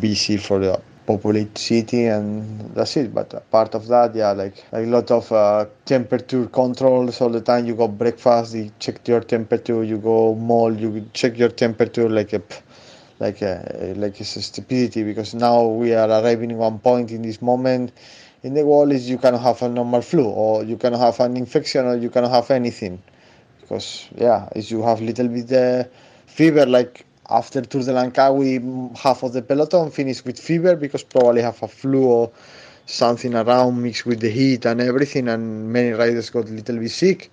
[0.00, 0.74] busy for the
[1.08, 3.14] populated city and that's it.
[3.14, 7.64] But part of that yeah like, a lot of uh, temperature controls all the time.
[7.66, 12.34] You go breakfast you check your temperature you go mall you check your temperature like
[12.34, 12.42] a
[13.20, 17.22] like a, like it's a stupidity because now we are arriving at one point in
[17.22, 17.92] this moment.
[18.42, 21.36] In the world is you cannot have a normal flu or you cannot have an
[21.36, 23.02] infection or you cannot have anything
[23.60, 25.84] because yeah if you have little bit uh,
[26.26, 31.42] fever like after Tour de Langkawi, half of the peloton finished with fever because probably
[31.42, 32.30] have a flu or
[32.86, 36.90] something around mixed with the heat and everything, and many riders got a little bit
[36.90, 37.30] sick.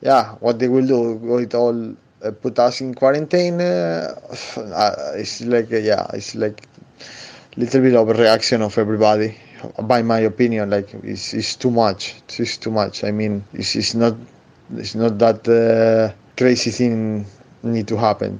[0.00, 1.94] Yeah, what they will do, it all
[2.24, 3.60] uh, put us in quarantine.
[3.60, 4.14] Uh,
[4.56, 6.66] uh, it's like uh, yeah, it's like
[7.56, 9.36] little bit of a reaction of everybody.
[9.82, 12.16] By my opinion, like it's, it's too much.
[12.38, 13.02] It's too much.
[13.02, 14.14] I mean, it's, it's not
[14.76, 17.26] it's not that uh, crazy thing
[17.62, 18.38] need to happen.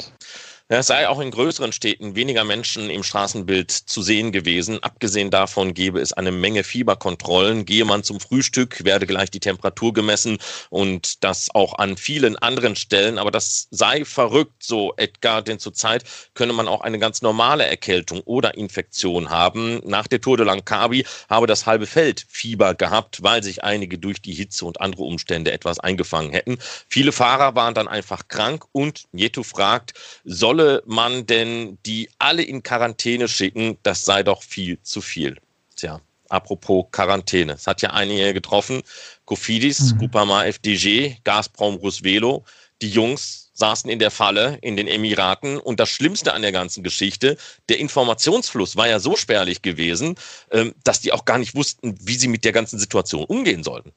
[0.68, 4.82] Es sei auch in größeren Städten weniger Menschen im Straßenbild zu sehen gewesen.
[4.82, 7.66] Abgesehen davon gäbe es eine Menge Fieberkontrollen.
[7.66, 10.38] Gehe man zum Frühstück, werde gleich die Temperatur gemessen
[10.70, 13.18] und das auch an vielen anderen Stellen.
[13.18, 18.22] Aber das sei verrückt, so Edgar, denn zurzeit könne man auch eine ganz normale Erkältung
[18.24, 19.82] oder Infektion haben.
[19.84, 24.22] Nach der Tour de Langkawi habe das halbe Feld Fieber gehabt, weil sich einige durch
[24.22, 26.56] die Hitze und andere Umstände etwas eingefangen hätten.
[26.88, 29.92] Viele Fahrer waren dann einfach krank und Nieto fragt,
[30.24, 33.76] soll solle man denn die alle in Quarantäne schicken?
[33.82, 35.36] Das sei doch viel zu viel.
[35.76, 37.52] Tja, apropos Quarantäne.
[37.54, 38.82] Es hat ja einige getroffen.
[39.24, 39.98] Kofidis, mhm.
[39.98, 42.44] Groupama FDG, Gazprom Rusvelo.
[42.82, 45.58] Die Jungs saßen in der Falle in den Emiraten.
[45.58, 47.36] Und das Schlimmste an der ganzen Geschichte,
[47.68, 50.16] der Informationsfluss war ja so spärlich gewesen,
[50.50, 53.92] ähm, dass die auch gar nicht wussten, wie sie mit der ganzen Situation umgehen sollten.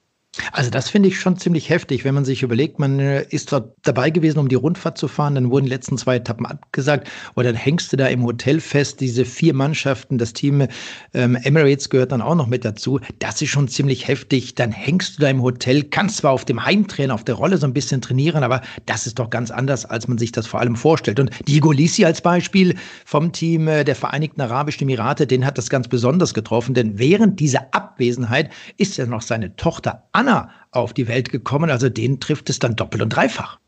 [0.52, 3.76] Also das finde ich schon ziemlich heftig, wenn man sich überlegt, man äh, ist dort
[3.84, 7.46] dabei gewesen, um die Rundfahrt zu fahren, dann wurden die letzten zwei Etappen abgesagt und
[7.46, 10.68] dann hängst du da im Hotel fest, diese vier Mannschaften, das Team
[11.14, 15.18] ähm, Emirates gehört dann auch noch mit dazu, das ist schon ziemlich heftig, dann hängst
[15.18, 18.02] du da im Hotel, kannst zwar auf dem Heimtrainer, auf der Rolle so ein bisschen
[18.02, 21.20] trainieren, aber das ist doch ganz anders, als man sich das vor allem vorstellt.
[21.20, 25.70] Und Diego Lisi als Beispiel vom Team äh, der Vereinigten Arabischen Emirate, den hat das
[25.70, 30.94] ganz besonders getroffen, denn während dieser Abwesenheit ist ja noch seine Tochter Anna Anna auf
[30.94, 31.70] die Welt gekommen.
[31.70, 33.60] Also den trifft es dann doppelt und dreifach.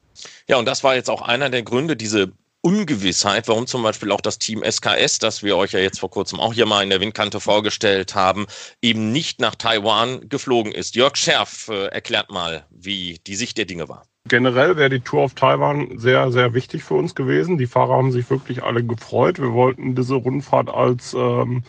[0.47, 4.19] Ja, und das war jetzt auch einer der Gründe, diese Ungewissheit, warum zum Beispiel auch
[4.19, 6.99] das Team SKS, das wir euch ja jetzt vor kurzem auch hier mal in der
[6.99, 8.47] Windkante vorgestellt haben,
[8.81, 10.95] eben nicht nach Taiwan geflogen ist.
[10.95, 14.03] Jörg Scherf äh, erklärt mal, wie die Sicht der Dinge war.
[14.27, 17.57] Generell wäre die Tour auf Taiwan sehr, sehr wichtig für uns gewesen.
[17.57, 19.39] Die Fahrer haben sich wirklich alle gefreut.
[19.39, 21.63] Wir wollten diese Rundfahrt als ähm,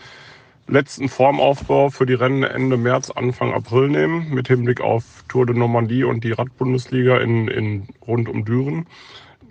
[0.71, 5.57] letzten Formaufbau für die Rennen Ende März, Anfang April nehmen, mit Hinblick auf Tour de
[5.57, 8.87] Normandie und die Radbundesliga in, in rund um Düren.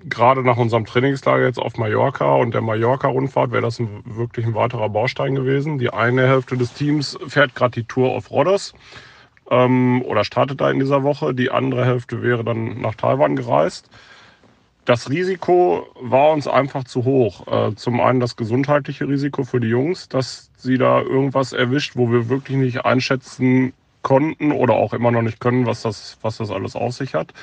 [0.06, 4.56] Gerade nach unserem Trainingslager jetzt auf Mallorca und der Mallorca-Rundfahrt wäre das ein, wirklich ein
[4.56, 5.78] weiterer Baustein gewesen.
[5.78, 8.74] Die eine Hälfte des Teams fährt gerade die Tour auf Rhodos
[9.52, 11.36] ähm, oder startet da in dieser Woche.
[11.36, 13.90] Die andere Hälfte wäre dann nach Taiwan gereist.
[14.90, 17.46] Das Risiko war uns einfach zu hoch.
[17.46, 22.12] Äh, zum einen das gesundheitliche Risiko für die Jungs, dass sie da irgendwas erwischt, wo
[22.12, 26.50] wir wirklich nicht einschätzen konnten oder auch immer noch nicht können, was das, was das
[26.50, 27.36] alles auf sich hat.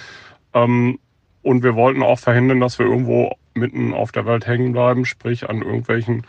[0.54, 0.98] Ähm,
[1.44, 5.48] und wir wollten auch verhindern, dass wir irgendwo mitten auf der Welt hängen bleiben, sprich
[5.48, 6.26] an irgendwelchen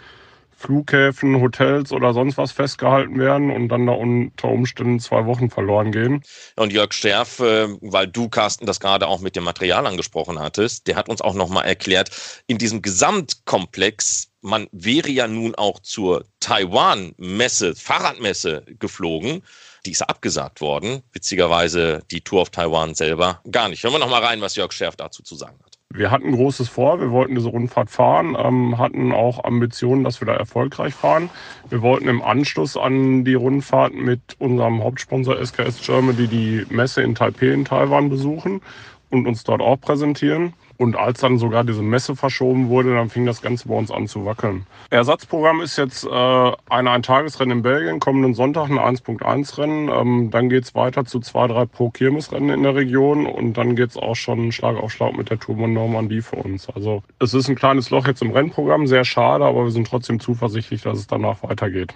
[0.58, 5.92] Flughäfen, Hotels oder sonst was festgehalten werden und dann da unter Umständen zwei Wochen verloren
[5.92, 6.24] gehen.
[6.56, 10.88] Und Jörg Sterf, äh, weil du, Carsten, das gerade auch mit dem Material angesprochen hattest,
[10.88, 12.10] der hat uns auch nochmal erklärt,
[12.48, 19.44] in diesem Gesamtkomplex, man wäre ja nun auch zur Taiwan-Messe, Fahrradmesse geflogen.
[19.86, 21.04] Die ist abgesagt worden.
[21.14, 23.84] Witzigerweise die Tour auf Taiwan selber gar nicht.
[23.84, 27.00] Hören wir nochmal rein, was Jörg Sterf dazu zu sagen hat wir hatten Großes vor,
[27.00, 31.30] wir wollten diese Rundfahrt fahren, ähm, hatten auch Ambitionen, dass wir da erfolgreich fahren.
[31.70, 37.16] Wir wollten im Anschluss an die Rundfahrt mit unserem Hauptsponsor SKS Germany die Messe in
[37.16, 38.62] Taipei in Taiwan besuchen
[39.10, 40.54] und uns dort auch präsentieren.
[40.78, 44.08] Und als dann sogar diese Messe verschoben wurde, dann fing das Ganze bei uns an
[44.08, 44.68] zu wackeln.
[44.92, 49.90] Ersatzprogramm ist jetzt äh, ein Ein-Tagesrennen in Belgien, kommenden Sonntag ein 1.1-Rennen.
[49.90, 54.16] Ähm, dann geht's weiter zu zwei, drei Pro-Kirmes-Rennen in der Region und dann geht's auch
[54.16, 56.70] schon Schlag auf Schlag mit der Tour von Normandie für uns.
[56.70, 60.20] Also es ist ein kleines Loch jetzt im Rennprogramm, sehr schade, aber wir sind trotzdem
[60.20, 61.96] zuversichtlich, dass es danach weitergeht.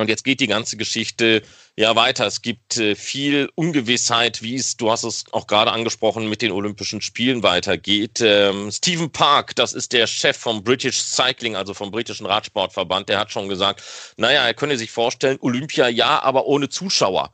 [0.00, 1.42] Und jetzt geht die ganze Geschichte
[1.76, 2.26] ja weiter.
[2.26, 6.52] Es gibt äh, viel Ungewissheit, wie es, du hast es auch gerade angesprochen, mit den
[6.52, 8.20] Olympischen Spielen weitergeht.
[8.20, 13.18] Ähm, Stephen Park, das ist der Chef vom British Cycling, also vom britischen Radsportverband, der
[13.18, 13.82] hat schon gesagt,
[14.16, 17.32] naja, er könne sich vorstellen, Olympia ja, aber ohne Zuschauer.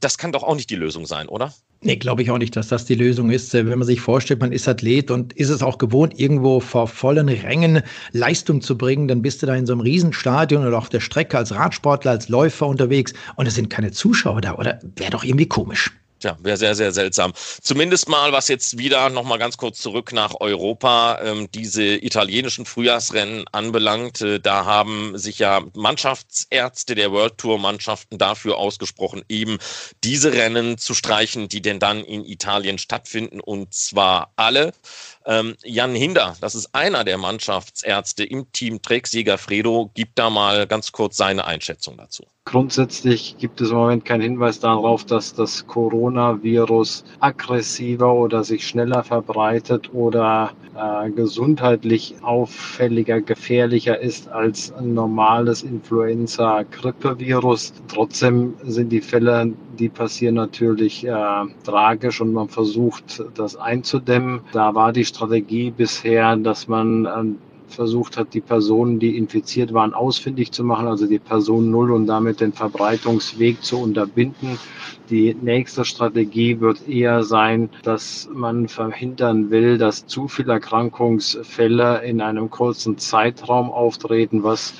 [0.00, 1.52] Das kann doch auch nicht die Lösung sein, oder?
[1.86, 3.54] Nee, glaube ich auch nicht, dass das die Lösung ist.
[3.54, 6.88] Äh, wenn man sich vorstellt, man ist Athlet und ist es auch gewohnt, irgendwo vor
[6.88, 10.88] vollen Rängen Leistung zu bringen, dann bist du da in so einem Riesenstadion oder auf
[10.88, 14.80] der Strecke als Radsportler, als Läufer unterwegs und es sind keine Zuschauer da, oder?
[14.96, 15.90] Wäre doch irgendwie komisch.
[16.24, 17.34] Ja, wäre sehr, sehr seltsam.
[17.62, 23.44] Zumindest mal, was jetzt wieder nochmal ganz kurz zurück nach Europa, ähm, diese italienischen Frühjahrsrennen
[23.52, 24.22] anbelangt.
[24.22, 29.58] Äh, da haben sich ja Mannschaftsärzte der World Tour Mannschaften dafür ausgesprochen, eben
[30.02, 34.72] diese Rennen zu streichen, die denn dann in Italien stattfinden und zwar alle.
[35.26, 39.08] Ähm, Jan Hinder, das ist einer der Mannschaftsärzte im Team Trek
[39.38, 42.24] Fredo, gibt da mal ganz kurz seine Einschätzung dazu.
[42.44, 49.02] Grundsätzlich gibt es im Moment keinen Hinweis darauf, dass das Coronavirus aggressiver oder sich schneller
[49.02, 57.74] verbreitet oder äh, gesundheitlich auffälliger, gefährlicher ist als ein normales Influenza-Grippevirus.
[57.88, 61.12] Trotzdem sind die Fälle, die passieren natürlich äh,
[61.64, 64.40] tragisch und man versucht, das einzudämmen.
[64.52, 67.24] Da war die Strategie bisher, dass man äh,
[67.68, 72.06] versucht hat, die Personen, die infiziert waren, ausfindig zu machen, also die Person Null und
[72.06, 74.58] damit den Verbreitungsweg zu unterbinden.
[75.10, 82.20] Die nächste Strategie wird eher sein, dass man verhindern will, dass zu viele Erkrankungsfälle in
[82.20, 84.74] einem kurzen Zeitraum auftreten, was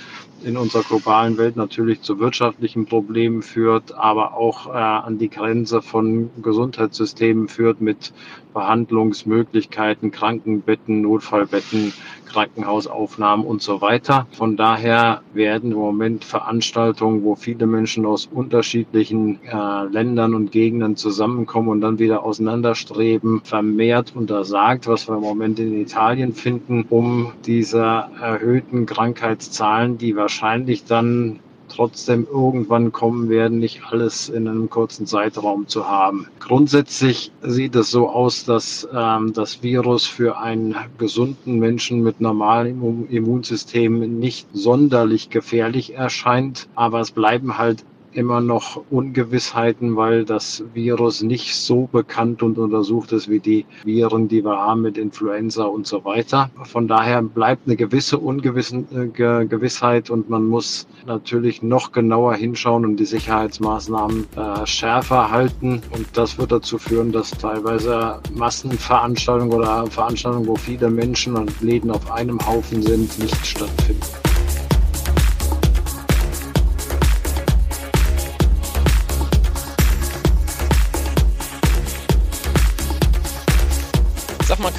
[0.44, 5.80] in unserer globalen Welt natürlich zu wirtschaftlichen Problemen führt, aber auch äh, an die Grenze
[5.80, 8.12] von Gesundheitssystemen führt mit
[8.52, 11.92] Behandlungsmöglichkeiten, Krankenbetten, Notfallbetten,
[12.26, 14.26] Krankenhausaufnahmen und so weiter.
[14.32, 20.96] Von daher werden im Moment Veranstaltungen, wo viele Menschen aus unterschiedlichen äh, Ländern und Gegenden
[20.96, 27.32] zusammenkommen und dann wieder auseinanderstreben, vermehrt untersagt, was wir im Moment in Italien finden, um
[27.46, 31.40] diese erhöhten Krankheitszahlen, die wahrscheinlich dann
[31.74, 36.28] trotzdem irgendwann kommen werden, nicht alles in einem kurzen Zeitraum zu haben.
[36.40, 43.06] Grundsätzlich sieht es so aus, dass ähm, das Virus für einen gesunden Menschen mit normalem
[43.08, 51.22] Immunsystem nicht sonderlich gefährlich erscheint, aber es bleiben halt immer noch Ungewissheiten, weil das Virus
[51.22, 55.86] nicht so bekannt und untersucht ist wie die Viren, die wir haben mit Influenza und
[55.86, 56.50] so weiter.
[56.64, 63.04] Von daher bleibt eine gewisse Ungewissheit und man muss natürlich noch genauer hinschauen und die
[63.04, 65.82] Sicherheitsmaßnahmen äh, schärfer halten.
[65.90, 71.90] Und das wird dazu führen, dass teilweise Massenveranstaltungen oder Veranstaltungen, wo viele Menschen und Läden
[71.90, 74.23] auf einem Haufen sind, nicht stattfinden.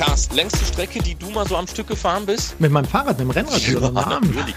[0.05, 2.59] Carsten, längste Strecke, die du mal so am Stück gefahren bist?
[2.59, 3.59] Mit meinem Fahrrad, mit dem Rennrad.
[3.67, 4.55] Ja, natürlich,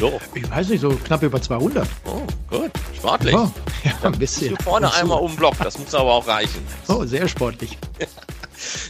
[0.00, 0.20] doch.
[0.34, 1.86] Ich weiß nicht, so knapp über 200.
[2.06, 3.34] Oh, gut, sportlich.
[3.34, 3.50] Oh,
[3.84, 4.48] ja, ein bisschen.
[4.48, 6.66] Hier vorne einmal um den Block, das muss aber auch reichen.
[6.88, 7.76] Oh, sehr sportlich.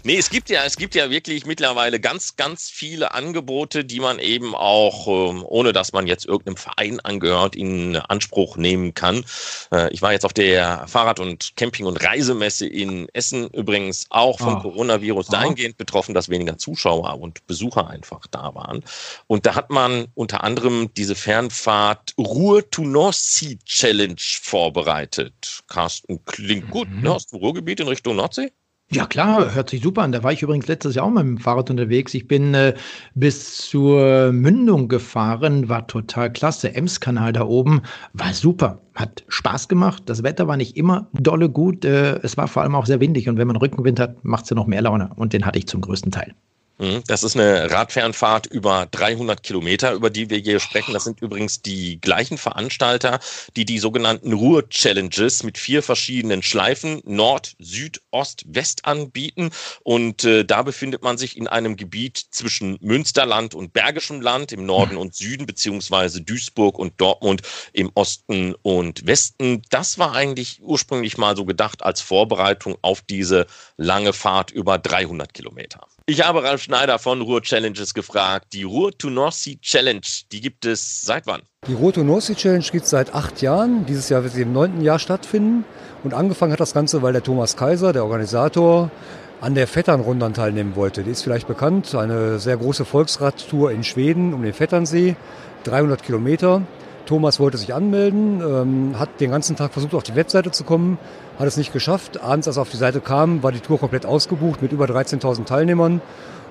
[0.04, 4.18] Nee, es gibt ja, es gibt ja wirklich mittlerweile ganz, ganz viele Angebote, die man
[4.18, 9.24] eben auch, ähm, ohne dass man jetzt irgendeinem Verein angehört, in Anspruch nehmen kann.
[9.72, 14.38] Äh, ich war jetzt auf der Fahrrad- und Camping- und Reisemesse in Essen übrigens auch
[14.38, 14.60] vom oh.
[14.60, 18.84] Coronavirus dahingehend betroffen, dass weniger Zuschauer und Besucher einfach da waren.
[19.26, 25.62] Und da hat man unter anderem diese Fernfahrt Ruhr to North Sea Challenge vorbereitet.
[25.68, 27.02] Carsten, klingt gut, mhm.
[27.02, 27.12] ne?
[27.12, 28.52] Aus dem Ruhrgebiet in Richtung Nordsee?
[28.90, 30.12] Ja klar, hört sich super an.
[30.12, 32.14] Da war ich übrigens letztes Jahr auch mit dem Fahrrad unterwegs.
[32.14, 32.74] Ich bin äh,
[33.14, 36.74] bis zur Mündung gefahren, war total klasse.
[36.74, 37.82] Ems-Kanal da oben
[38.14, 40.04] war super, hat Spaß gemacht.
[40.06, 41.84] Das Wetter war nicht immer dolle gut.
[41.84, 44.50] Äh, es war vor allem auch sehr windig und wenn man Rückenwind hat, macht es
[44.50, 45.10] ja noch mehr Laune.
[45.16, 46.34] Und den hatte ich zum größten Teil.
[46.78, 47.02] Mhm.
[47.08, 50.92] Das ist eine Radfernfahrt über 300 Kilometer, über die wir hier sprechen.
[50.92, 53.18] Das sind übrigens die gleichen Veranstalter,
[53.56, 59.50] die die sogenannten Ruhr-Challenges mit vier verschiedenen Schleifen Nord, Süd, Ost, West anbieten.
[59.82, 64.64] Und äh, da befindet man sich in einem Gebiet zwischen Münsterland und Bergischem Land im
[64.64, 69.62] Norden und Süden, beziehungsweise Duisburg und Dortmund im Osten und Westen.
[69.70, 75.34] Das war eigentlich ursprünglich mal so gedacht als Vorbereitung auf diese lange Fahrt über 300
[75.34, 75.80] Kilometer.
[76.10, 78.54] Ich habe Ralf Schneider von Ruhr Challenges gefragt.
[78.54, 78.92] Die Ruhr
[79.30, 80.00] Sea Challenge,
[80.32, 81.42] die gibt es seit wann?
[81.66, 81.92] Die Ruhr
[82.22, 83.84] Sea Challenge gibt es seit acht Jahren.
[83.84, 85.66] Dieses Jahr wird sie im neunten Jahr stattfinden.
[86.04, 88.90] Und angefangen hat das Ganze, weil der Thomas Kaiser, der Organisator,
[89.42, 91.02] an der Vetternrundern teilnehmen wollte.
[91.02, 95.14] Die ist vielleicht bekannt, eine sehr große Volksradtour in Schweden um den Vetternsee,
[95.64, 96.62] 300 Kilometer.
[97.04, 100.96] Thomas wollte sich anmelden, ähm, hat den ganzen Tag versucht, auf die Webseite zu kommen,
[101.38, 102.20] hat es nicht geschafft.
[102.22, 105.44] Abends, als er auf die Seite kam, war die Tour komplett ausgebucht mit über 13.000
[105.44, 106.00] Teilnehmern.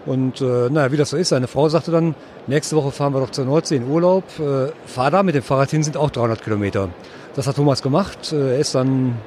[0.06, 2.16] Und äh, naja, wie das so ist, seine Frau sagte dann,
[2.48, 4.24] nächste Woche fahren wir doch zur Nordsee in Urlaub.
[4.40, 6.90] Äh, fahr da mit dem Fahrrad hin, sind auch 300 Kilometer.
[7.36, 8.32] Das hat Thomas gemacht.
[8.32, 9.18] Äh, er ist dann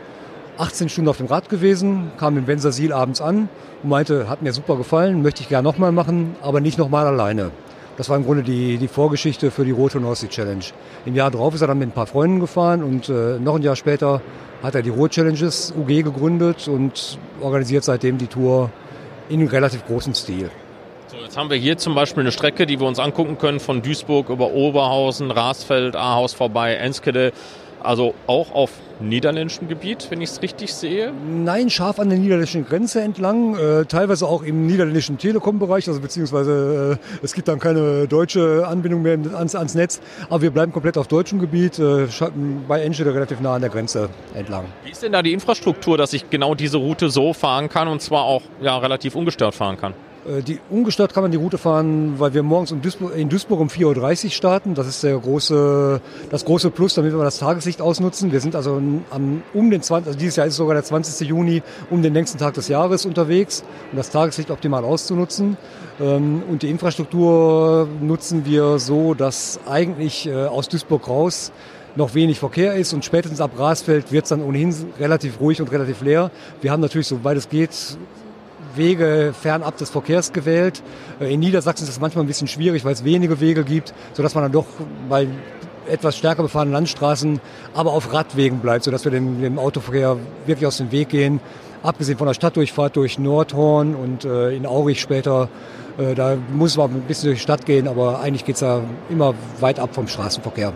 [0.56, 3.48] 18 Stunden auf dem Rad gewesen, kam in Bensersiel abends an
[3.82, 7.50] und meinte, hat mir super gefallen, möchte ich gerne nochmal machen, aber nicht nochmal alleine.
[7.96, 10.64] Das war im Grunde die, die Vorgeschichte für die Rote North Sea Challenge.
[11.04, 13.62] Im Jahr darauf ist er dann mit ein paar Freunden gefahren und äh, noch ein
[13.62, 14.22] Jahr später
[14.62, 18.70] hat er die Road Challenges UG gegründet und organisiert seitdem die Tour
[19.28, 20.50] in relativ großem Stil.
[21.08, 23.82] So, jetzt haben wir hier zum Beispiel eine Strecke, die wir uns angucken können von
[23.82, 27.32] Duisburg über Oberhausen, Rasfeld, Ahaus vorbei, Enskede.
[27.82, 28.70] Also auch auf
[29.00, 31.12] niederländischem Gebiet, wenn ich es richtig sehe?
[31.26, 36.98] Nein, scharf an der niederländischen Grenze entlang, äh, teilweise auch im niederländischen Telekom-Bereich, also beziehungsweise
[37.00, 40.98] äh, es gibt dann keine deutsche Anbindung mehr ans, ans, Netz, aber wir bleiben komplett
[40.98, 42.06] auf deutschem Gebiet, äh,
[42.68, 44.66] bei Enschede relativ nah an der Grenze entlang.
[44.84, 48.02] Wie ist denn da die Infrastruktur, dass ich genau diese Route so fahren kann und
[48.02, 49.94] zwar auch ja, relativ ungestört fahren kann?
[50.26, 53.60] Äh, die, ungestört kann man die Route fahren, weil wir morgens in Duisburg, in Duisburg
[53.60, 54.74] um 4.30 Uhr starten.
[54.74, 56.00] Das ist der große,
[56.30, 58.32] das große Plus, damit wir das Tageslicht ausnutzen.
[58.32, 61.28] Wir sind also am, um den 20, also dieses Jahr ist sogar der 20.
[61.28, 65.56] Juni, um den längsten Tag des Jahres unterwegs, um das Tageslicht optimal auszunutzen.
[66.00, 71.52] Ähm, und die Infrastruktur nutzen wir so, dass eigentlich äh, aus Duisburg raus
[71.96, 75.72] noch wenig Verkehr ist und spätestens ab Rasfeld wird es dann ohnehin relativ ruhig und
[75.72, 76.30] relativ leer.
[76.60, 77.70] Wir haben natürlich, soweit es geht,
[78.76, 80.82] Wege fernab des Verkehrs gewählt.
[81.20, 84.34] Äh, in Niedersachsen ist es manchmal ein bisschen schwierig, weil es wenige Wege gibt, sodass
[84.34, 84.66] man dann doch
[85.08, 85.26] bei
[85.88, 87.40] etwas stärker befahrenen Landstraßen
[87.74, 90.16] aber auf Radwegen bleibt, sodass wir dem, dem Autoverkehr
[90.46, 91.40] wirklich aus dem Weg gehen.
[91.82, 95.48] Abgesehen von der Stadtdurchfahrt durch Nordhorn und äh, in Aurich später,
[95.98, 98.82] äh, da muss man ein bisschen durch die Stadt gehen, aber eigentlich geht es ja
[99.08, 100.72] immer weit ab vom Straßenverkehr.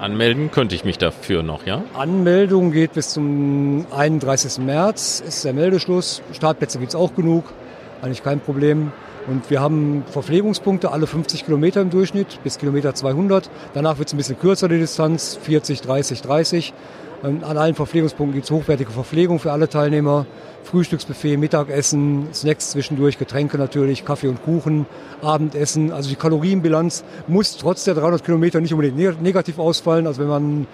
[0.00, 1.82] Anmelden könnte ich mich dafür noch, ja?
[1.94, 4.64] Anmeldung geht bis zum 31.
[4.64, 6.22] März, ist der Meldeschluss.
[6.32, 7.52] Startplätze gibt es auch genug,
[8.00, 8.92] eigentlich kein Problem.
[9.26, 13.50] Und wir haben Verpflegungspunkte alle 50 Kilometer im Durchschnitt bis Kilometer 200.
[13.74, 16.72] Danach wird es ein bisschen kürzer, die Distanz, 40, 30, 30.
[17.20, 20.24] An allen Verpflegungspunkten gibt es hochwertige Verpflegung für alle Teilnehmer.
[20.62, 24.86] Frühstücksbuffet, Mittagessen, Snacks zwischendurch, Getränke natürlich, Kaffee und Kuchen,
[25.20, 25.92] Abendessen.
[25.92, 30.06] Also die Kalorienbilanz muss trotz der 300 Kilometer nicht unbedingt negativ ausfallen.
[30.06, 30.66] Also wenn man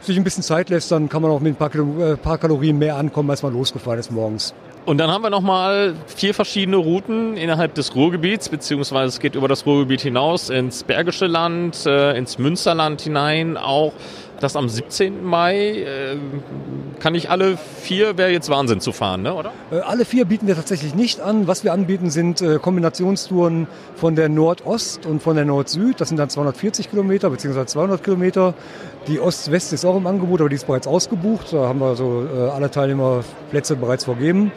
[0.00, 2.38] sich ein bisschen Zeit lässt, dann kann man auch mit ein paar, Kilo, äh, paar
[2.38, 4.54] Kalorien mehr ankommen, als man losgefahren ist morgens.
[4.84, 9.48] Und dann haben wir nochmal vier verschiedene Routen innerhalb des Ruhrgebiets, beziehungsweise es geht über
[9.48, 13.94] das Ruhrgebiet hinaus ins Bergische Land, äh, ins Münsterland hinein, auch
[14.40, 15.24] das am 17.
[15.24, 15.56] Mai.
[15.56, 16.16] Äh,
[17.00, 19.52] kann ich alle vier, wäre jetzt Wahnsinn zu fahren, ne, oder?
[19.70, 21.46] Äh, alle vier bieten wir tatsächlich nicht an.
[21.46, 23.66] Was wir anbieten, sind äh, Kombinationstouren
[23.96, 26.00] von der Nordost und von der Nord-Süd.
[26.00, 27.66] Das sind dann 240 Kilometer bzw.
[27.66, 28.54] 200 Kilometer.
[29.06, 31.52] Die Ost-West ist auch im Angebot, aber die ist bereits ausgebucht.
[31.52, 34.50] Da haben wir also alle Teilnehmerplätze bereits vergeben.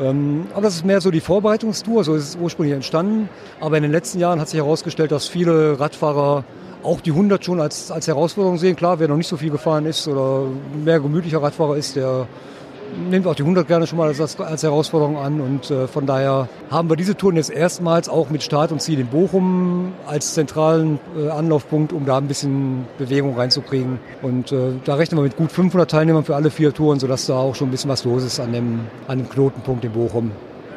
[0.00, 3.28] Ähm, aber das ist mehr so die Vorbereitungstour, so ist es ursprünglich entstanden.
[3.60, 6.44] Aber in den letzten Jahren hat sich herausgestellt, dass viele Radfahrer
[6.82, 8.76] auch die 100 schon als, als Herausforderung sehen.
[8.76, 10.46] Klar, wer noch nicht so viel gefahren ist oder
[10.84, 12.26] mehr gemütlicher Radfahrer ist, der
[13.10, 15.40] nimmt auch die 100 gerne schon mal als, als Herausforderung an.
[15.40, 19.00] Und äh, von daher haben wir diese Touren jetzt erstmals auch mit Start und Ziel
[19.00, 23.98] in Bochum als zentralen äh, Anlaufpunkt, um da ein bisschen Bewegung reinzukriegen.
[24.22, 27.36] Und äh, da rechnen wir mit gut 500 Teilnehmern für alle vier Touren, sodass da
[27.36, 30.32] auch schon ein bisschen was los ist an dem, an dem Knotenpunkt in Bochum.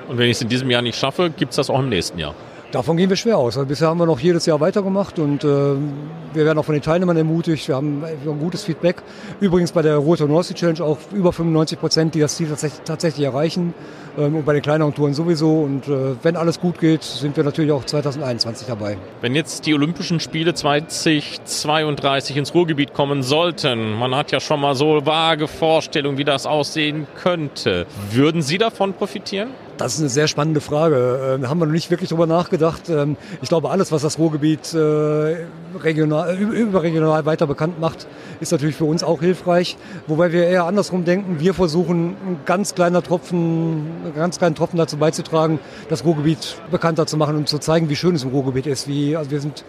[0.08, 2.20] Und wenn ich es in diesem Jahr nicht schaffe, gibt es das auch im nächsten
[2.20, 2.36] Jahr?
[2.76, 3.58] Davon gehen wir schwer aus.
[3.58, 6.82] Also bisher haben wir noch jedes Jahr weitergemacht und äh, wir werden auch von den
[6.82, 7.70] Teilnehmern ermutigt.
[7.70, 8.98] Wir haben ein gutes Feedback.
[9.40, 12.50] Übrigens bei der Rote North Sea Challenge auch über 95 Prozent, die das Ziel
[12.84, 13.74] tatsächlich, erreichen.
[14.18, 15.62] Ähm, und bei den kleineren Touren sowieso.
[15.62, 18.98] Und äh, wenn alles gut geht, sind wir natürlich auch 2021 dabei.
[19.22, 24.76] Wenn jetzt die Olympischen Spiele 2032 ins Ruhrgebiet kommen sollten, man hat ja schon mal
[24.76, 27.86] so vage Vorstellungen, wie das aussehen könnte.
[28.12, 29.52] Würden Sie davon profitieren?
[29.78, 30.96] Das ist eine sehr spannende Frage.
[30.96, 32.90] Da ähm, haben wir noch nicht wirklich drüber nachgedacht.
[32.90, 35.46] Ähm, ich glaube, alles, was das Ruhrgebiet äh,
[35.78, 38.08] regional, äh, überregional weiter bekannt macht,
[38.40, 39.78] ist natürlich für uns auch hilfreich.
[40.08, 41.40] Wobei wir eher andersrum denken.
[41.40, 45.60] Wir versuchen, ein ganz kleiner Tropfen, einen ganz kleinen Tropfen dazu beizutragen,
[45.90, 48.88] das Ruhrgebiet bekannter zu machen und zu zeigen, wie schön es im Ruhrgebiet ist.
[48.88, 49.66] Wie, also wir sind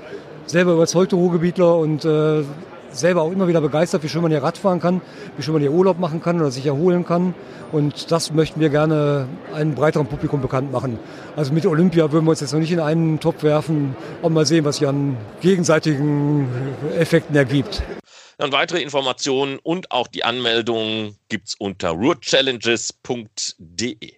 [0.47, 2.45] selber überzeugte Ruhrgebietler und äh,
[2.99, 5.03] selber auch immer wieder begeistert, wie schön man hier Radfahren kann,
[5.37, 7.35] wie schön man hier Urlaub machen kann oder sich erholen kann.
[7.73, 10.99] Und das möchten wir gerne einem breiteren Publikum bekannt machen.
[11.37, 14.47] Also mit Olympia würden wir uns jetzt noch nicht in einen Topf werfen und mal
[14.47, 16.49] sehen, was sich an gegenseitigen
[16.99, 17.83] Effekten ergibt.
[18.39, 24.13] Und weitere Informationen und auch die Anmeldung gibt es unter rootchallenges.de.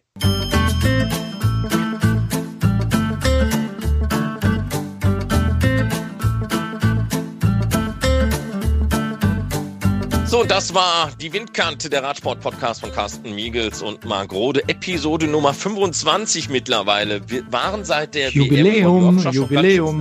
[10.38, 14.62] So, das war die Windkante, der Radsport-Podcast von Carsten Miegels und Marc Rode.
[14.68, 17.28] Episode Nummer 25 mittlerweile.
[17.28, 20.00] Wir waren seit der Jubiläum, Jubiläum.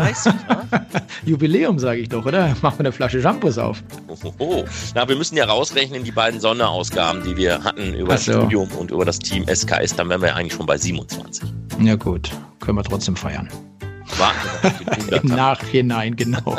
[1.26, 2.56] Jubiläum, sage ich doch, oder?
[2.62, 3.82] Machen wir eine Flasche Shampoos auf.
[4.38, 4.64] Oh,
[4.94, 8.34] Na, wir müssen ja rausrechnen, die beiden Sonderausgaben, die wir hatten über das so.
[8.34, 11.50] Studium und über das Team SKS, dann wären wir ja eigentlich schon bei 27.
[11.82, 12.30] Ja gut,
[12.60, 13.50] können wir trotzdem feiern.
[14.18, 15.22] Warten wir noch auf den 100er.
[15.24, 16.58] Im Nachhinein, genau.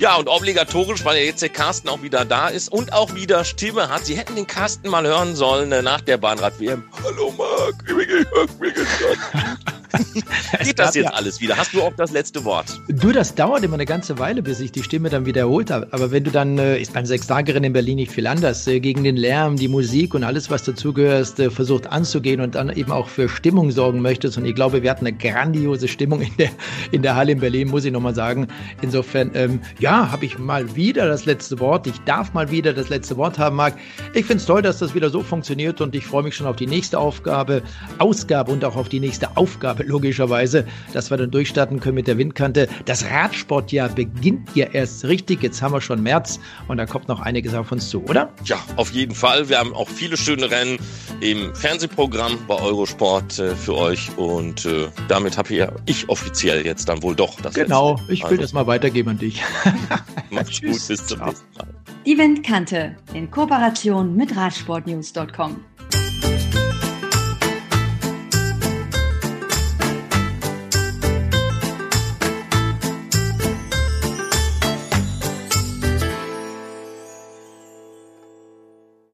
[0.00, 3.88] Ja, und obligatorisch, weil jetzt der Carsten auch wieder da ist und auch wieder Stimme
[3.88, 4.04] hat.
[4.04, 6.82] Sie hätten den Carsten mal hören sollen äh, nach der Bahnrad-WM.
[7.04, 8.88] Hallo Marc, wie geht's
[10.62, 11.56] Geht das jetzt ja- alles wieder?
[11.56, 12.80] Hast du auch das letzte Wort?
[12.88, 15.88] Du, das dauert immer eine ganze Weile, bis ich die Stimme dann wieder erholt habe.
[15.90, 19.04] Aber wenn du dann, äh, ist beim Sechstagerennen in Berlin nicht viel anders, äh, gegen
[19.04, 23.08] den Lärm, die Musik und alles, was dazugehört, äh, versucht anzugehen und dann eben auch
[23.08, 24.36] für Stimmung sorgen möchtest.
[24.38, 26.50] Und ich glaube, wir hatten eine grandiose Stimmung in der,
[26.90, 28.48] in der Halle in Berlin, muss ich nochmal sagen.
[28.82, 31.86] Insofern, ähm, ja, habe ich mal wieder das letzte Wort.
[31.86, 33.74] Ich darf mal wieder das letzte Wort haben, Marc.
[34.14, 36.56] Ich finde es toll, dass das wieder so funktioniert und ich freue mich schon auf
[36.56, 37.62] die nächste Aufgabe,
[37.98, 42.18] Ausgabe und auch auf die nächste Aufgabe, logischerweise, dass wir dann durchstarten können mit der
[42.18, 42.68] Windkante.
[42.84, 45.42] Das Radsportjahr beginnt ja erst richtig.
[45.42, 48.30] Jetzt haben wir schon März und da kommt noch einiges auf uns zu, oder?
[48.44, 49.48] Ja, auf jeden Fall.
[49.48, 50.78] Wir haben auch viele schöne Rennen
[51.20, 56.88] im Fernsehprogramm bei Eurosport äh, für euch und äh, damit habe ja ich offiziell jetzt
[56.88, 58.12] dann wohl doch das Genau, letzte.
[58.12, 59.42] ich will Also, das mal weitergeben an dich.
[60.30, 61.66] Macht's gut, bis zum nächsten Mal.
[62.06, 65.56] Die Windkante in Kooperation mit Radsportnews.com.